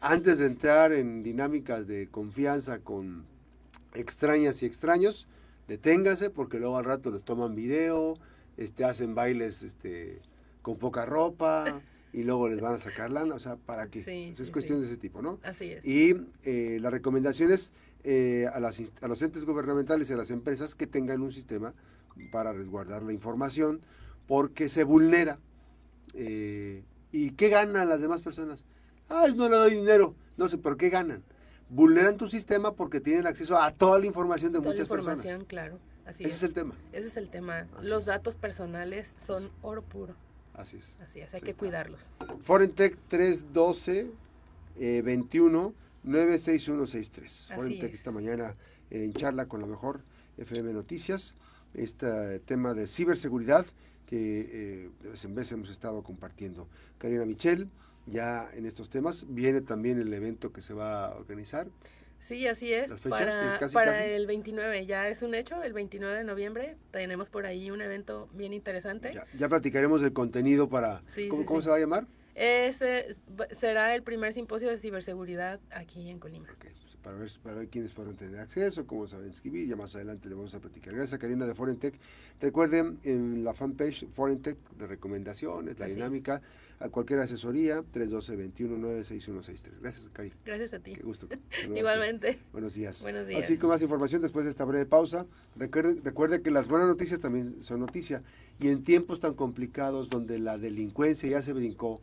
antes 0.00 0.38
de 0.38 0.46
entrar 0.46 0.92
en 0.92 1.22
dinámicas 1.22 1.86
de 1.86 2.08
confianza 2.08 2.80
con 2.80 3.24
extrañas 3.94 4.62
y 4.62 4.66
extraños, 4.66 5.28
deténgase 5.68 6.30
porque 6.30 6.58
luego 6.58 6.78
al 6.78 6.84
rato 6.84 7.10
les 7.10 7.22
toman 7.22 7.54
video, 7.54 8.18
este, 8.56 8.84
hacen 8.84 9.14
bailes 9.14 9.62
este, 9.62 10.20
con 10.62 10.78
poca 10.78 11.04
ropa 11.04 11.82
y 12.12 12.24
luego 12.24 12.48
les 12.48 12.60
van 12.60 12.74
a 12.74 12.78
sacar 12.78 13.10
lana, 13.10 13.34
o 13.34 13.38
sea, 13.38 13.56
¿para 13.56 13.88
qué? 13.88 14.32
es 14.36 14.50
cuestión 14.50 14.80
de 14.80 14.86
ese 14.86 14.96
tipo, 14.96 15.22
¿no? 15.22 15.38
Así 15.42 15.72
es. 15.72 15.84
Y 15.84 16.16
eh, 16.44 16.78
las 16.80 16.92
recomendaciones 16.92 17.72
eh, 18.02 18.46
a, 18.52 18.58
las, 18.60 18.80
a 19.02 19.08
los 19.08 19.20
entes 19.22 19.44
gubernamentales 19.44 20.08
y 20.10 20.14
a 20.14 20.16
las 20.16 20.30
empresas 20.30 20.74
que 20.74 20.86
tengan 20.86 21.20
un 21.20 21.32
sistema 21.32 21.74
para 22.32 22.52
resguardar 22.52 23.02
la 23.02 23.12
información 23.12 23.80
porque 24.26 24.68
se 24.68 24.84
vulnera. 24.84 25.38
Eh, 26.14 26.84
¿Y 27.12 27.30
qué 27.32 27.48
ganan 27.48 27.88
las 27.88 28.00
demás 28.00 28.22
personas? 28.22 28.64
Ay, 29.10 29.34
no 29.34 29.48
le 29.48 29.56
doy 29.56 29.74
dinero. 29.74 30.14
No 30.36 30.48
sé, 30.48 30.56
¿pero 30.56 30.76
qué 30.76 30.88
ganan? 30.88 31.22
Vulneran 31.68 32.16
tu 32.16 32.28
sistema 32.28 32.72
porque 32.74 33.00
tienen 33.00 33.26
acceso 33.26 33.58
a 33.58 33.70
toda 33.72 33.98
la 33.98 34.06
información 34.06 34.52
de 34.52 34.60
muchas 34.60 34.88
personas. 34.88 35.18
información, 35.18 35.44
claro. 35.44 35.78
Así 36.06 36.24
Ese 36.24 36.34
es. 36.34 36.42
el 36.44 36.52
tema. 36.54 36.74
Ese 36.92 37.08
es 37.08 37.16
el 37.16 37.28
tema. 37.28 37.66
Los 37.82 38.06
datos 38.06 38.36
personales 38.36 39.12
son 39.24 39.50
oro 39.62 39.82
puro. 39.82 40.14
Así 40.54 40.78
es. 40.78 40.98
Así 41.02 41.20
es, 41.20 41.32
hay 41.34 41.40
que 41.40 41.54
cuidarlos. 41.54 42.10
Forentec 42.42 42.96
312 43.08 44.10
eh, 44.78 45.02
21 45.04 45.74
96163. 46.02 47.52
Forentec 47.54 47.92
esta 47.92 48.10
mañana 48.10 48.54
en 48.90 49.12
charla 49.12 49.46
con 49.46 49.60
la 49.60 49.66
mejor 49.66 50.00
FM 50.38 50.72
Noticias. 50.72 51.34
Este 51.74 52.40
tema 52.40 52.74
de 52.74 52.86
ciberseguridad 52.86 53.66
que 54.06 54.40
eh, 54.40 54.90
de 55.02 55.08
vez 55.10 55.24
en 55.24 55.34
vez 55.34 55.52
hemos 55.52 55.70
estado 55.70 56.02
compartiendo. 56.02 56.66
Karina 56.98 57.24
Michel, 57.24 57.68
ya 58.06 58.50
en 58.54 58.66
estos 58.66 58.88
temas. 58.88 59.26
Viene 59.28 59.60
también 59.60 60.00
el 60.00 60.12
evento 60.12 60.52
que 60.52 60.62
se 60.62 60.74
va 60.74 61.06
a 61.06 61.16
organizar. 61.16 61.68
Sí, 62.20 62.46
así 62.46 62.72
es. 62.72 62.92
para, 63.00 63.58
para 63.72 64.04
el 64.04 64.26
29, 64.26 64.86
ya 64.86 65.08
es 65.08 65.22
un 65.22 65.34
hecho, 65.34 65.62
el 65.62 65.72
29 65.72 66.18
de 66.18 66.24
noviembre 66.24 66.76
tenemos 66.90 67.30
por 67.30 67.46
ahí 67.46 67.70
un 67.70 67.80
evento 67.80 68.28
bien 68.34 68.52
interesante. 68.52 69.12
Ya, 69.38 69.48
platicaremos 69.48 70.02
del 70.02 70.12
contenido 70.12 70.68
para... 70.68 71.02
¿Cómo, 71.28 71.62
se 71.62 71.70
va 71.70 71.76
a 71.76 71.80
llamar? 71.80 72.06
Ese 72.34 73.06
será 73.52 73.94
el 73.94 74.02
primer 74.02 74.32
simposio 74.32 74.68
de 74.70 74.78
ciberseguridad 74.78 75.60
aquí 75.70 76.08
en 76.08 76.18
Colima. 76.18 76.48
Okay, 76.56 76.70
pues 76.80 76.96
para, 76.96 77.16
ver, 77.16 77.30
para 77.42 77.56
ver 77.56 77.68
quiénes 77.68 77.92
pueden 77.92 78.16
tener 78.16 78.40
acceso, 78.40 78.86
cómo 78.86 79.06
saben 79.08 79.30
escribir, 79.30 79.68
ya 79.68 79.76
más 79.76 79.94
adelante 79.96 80.28
le 80.28 80.34
vamos 80.34 80.54
a 80.54 80.60
platicar. 80.60 80.94
Gracias 80.94 81.14
a 81.14 81.18
Karina 81.18 81.46
de 81.46 81.54
Forentech. 81.54 81.94
Recuerden 82.40 82.98
en 83.04 83.44
la 83.44 83.52
fanpage 83.52 84.06
Forentech 84.08 84.58
de 84.76 84.86
recomendaciones, 84.86 85.78
la 85.78 85.86
dinámica, 85.86 86.40
a 86.78 86.88
cualquier 86.88 87.20
asesoría, 87.20 87.82
312-21-96163. 87.92 89.80
Gracias, 89.80 90.08
Karina. 90.12 90.34
Gracias 90.46 90.72
a 90.72 90.80
ti. 90.80 90.94
Qué 90.94 91.02
gusto. 91.02 91.28
Igualmente. 91.76 92.38
Buenos 92.52 92.74
días. 92.74 93.02
Buenos 93.02 93.26
días. 93.26 93.44
Así 93.44 93.58
como 93.58 93.74
más 93.74 93.82
información 93.82 94.22
después 94.22 94.44
de 94.44 94.50
esta 94.50 94.64
breve 94.64 94.86
pausa. 94.86 95.26
Recuerde, 95.56 96.00
recuerde 96.02 96.40
que 96.40 96.50
las 96.50 96.68
buenas 96.68 96.88
noticias 96.88 97.20
también 97.20 97.60
son 97.62 97.80
noticias. 97.80 98.22
Y 98.60 98.68
en 98.68 98.84
tiempos 98.84 99.20
tan 99.20 99.34
complicados 99.34 100.10
donde 100.10 100.38
la 100.38 100.58
delincuencia 100.58 101.30
ya 101.30 101.42
se 101.42 101.54
brincó 101.54 102.00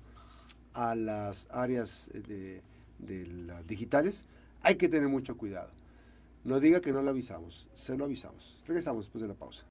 a 0.73 0.95
las 0.95 1.47
áreas 1.51 2.09
de, 2.13 2.61
las 3.45 3.65
digitales, 3.67 4.25
hay 4.61 4.75
que 4.75 4.89
tener 4.89 5.07
mucho 5.07 5.37
cuidado. 5.37 5.69
No 6.43 6.59
diga 6.59 6.81
que 6.81 6.91
no 6.91 7.01
lo 7.01 7.11
avisamos, 7.11 7.67
se 7.73 7.95
lo 7.95 8.05
avisamos. 8.05 8.63
Regresamos 8.67 9.05
después 9.05 9.21
de 9.21 9.27
la 9.27 9.33
pausa. 9.35 9.65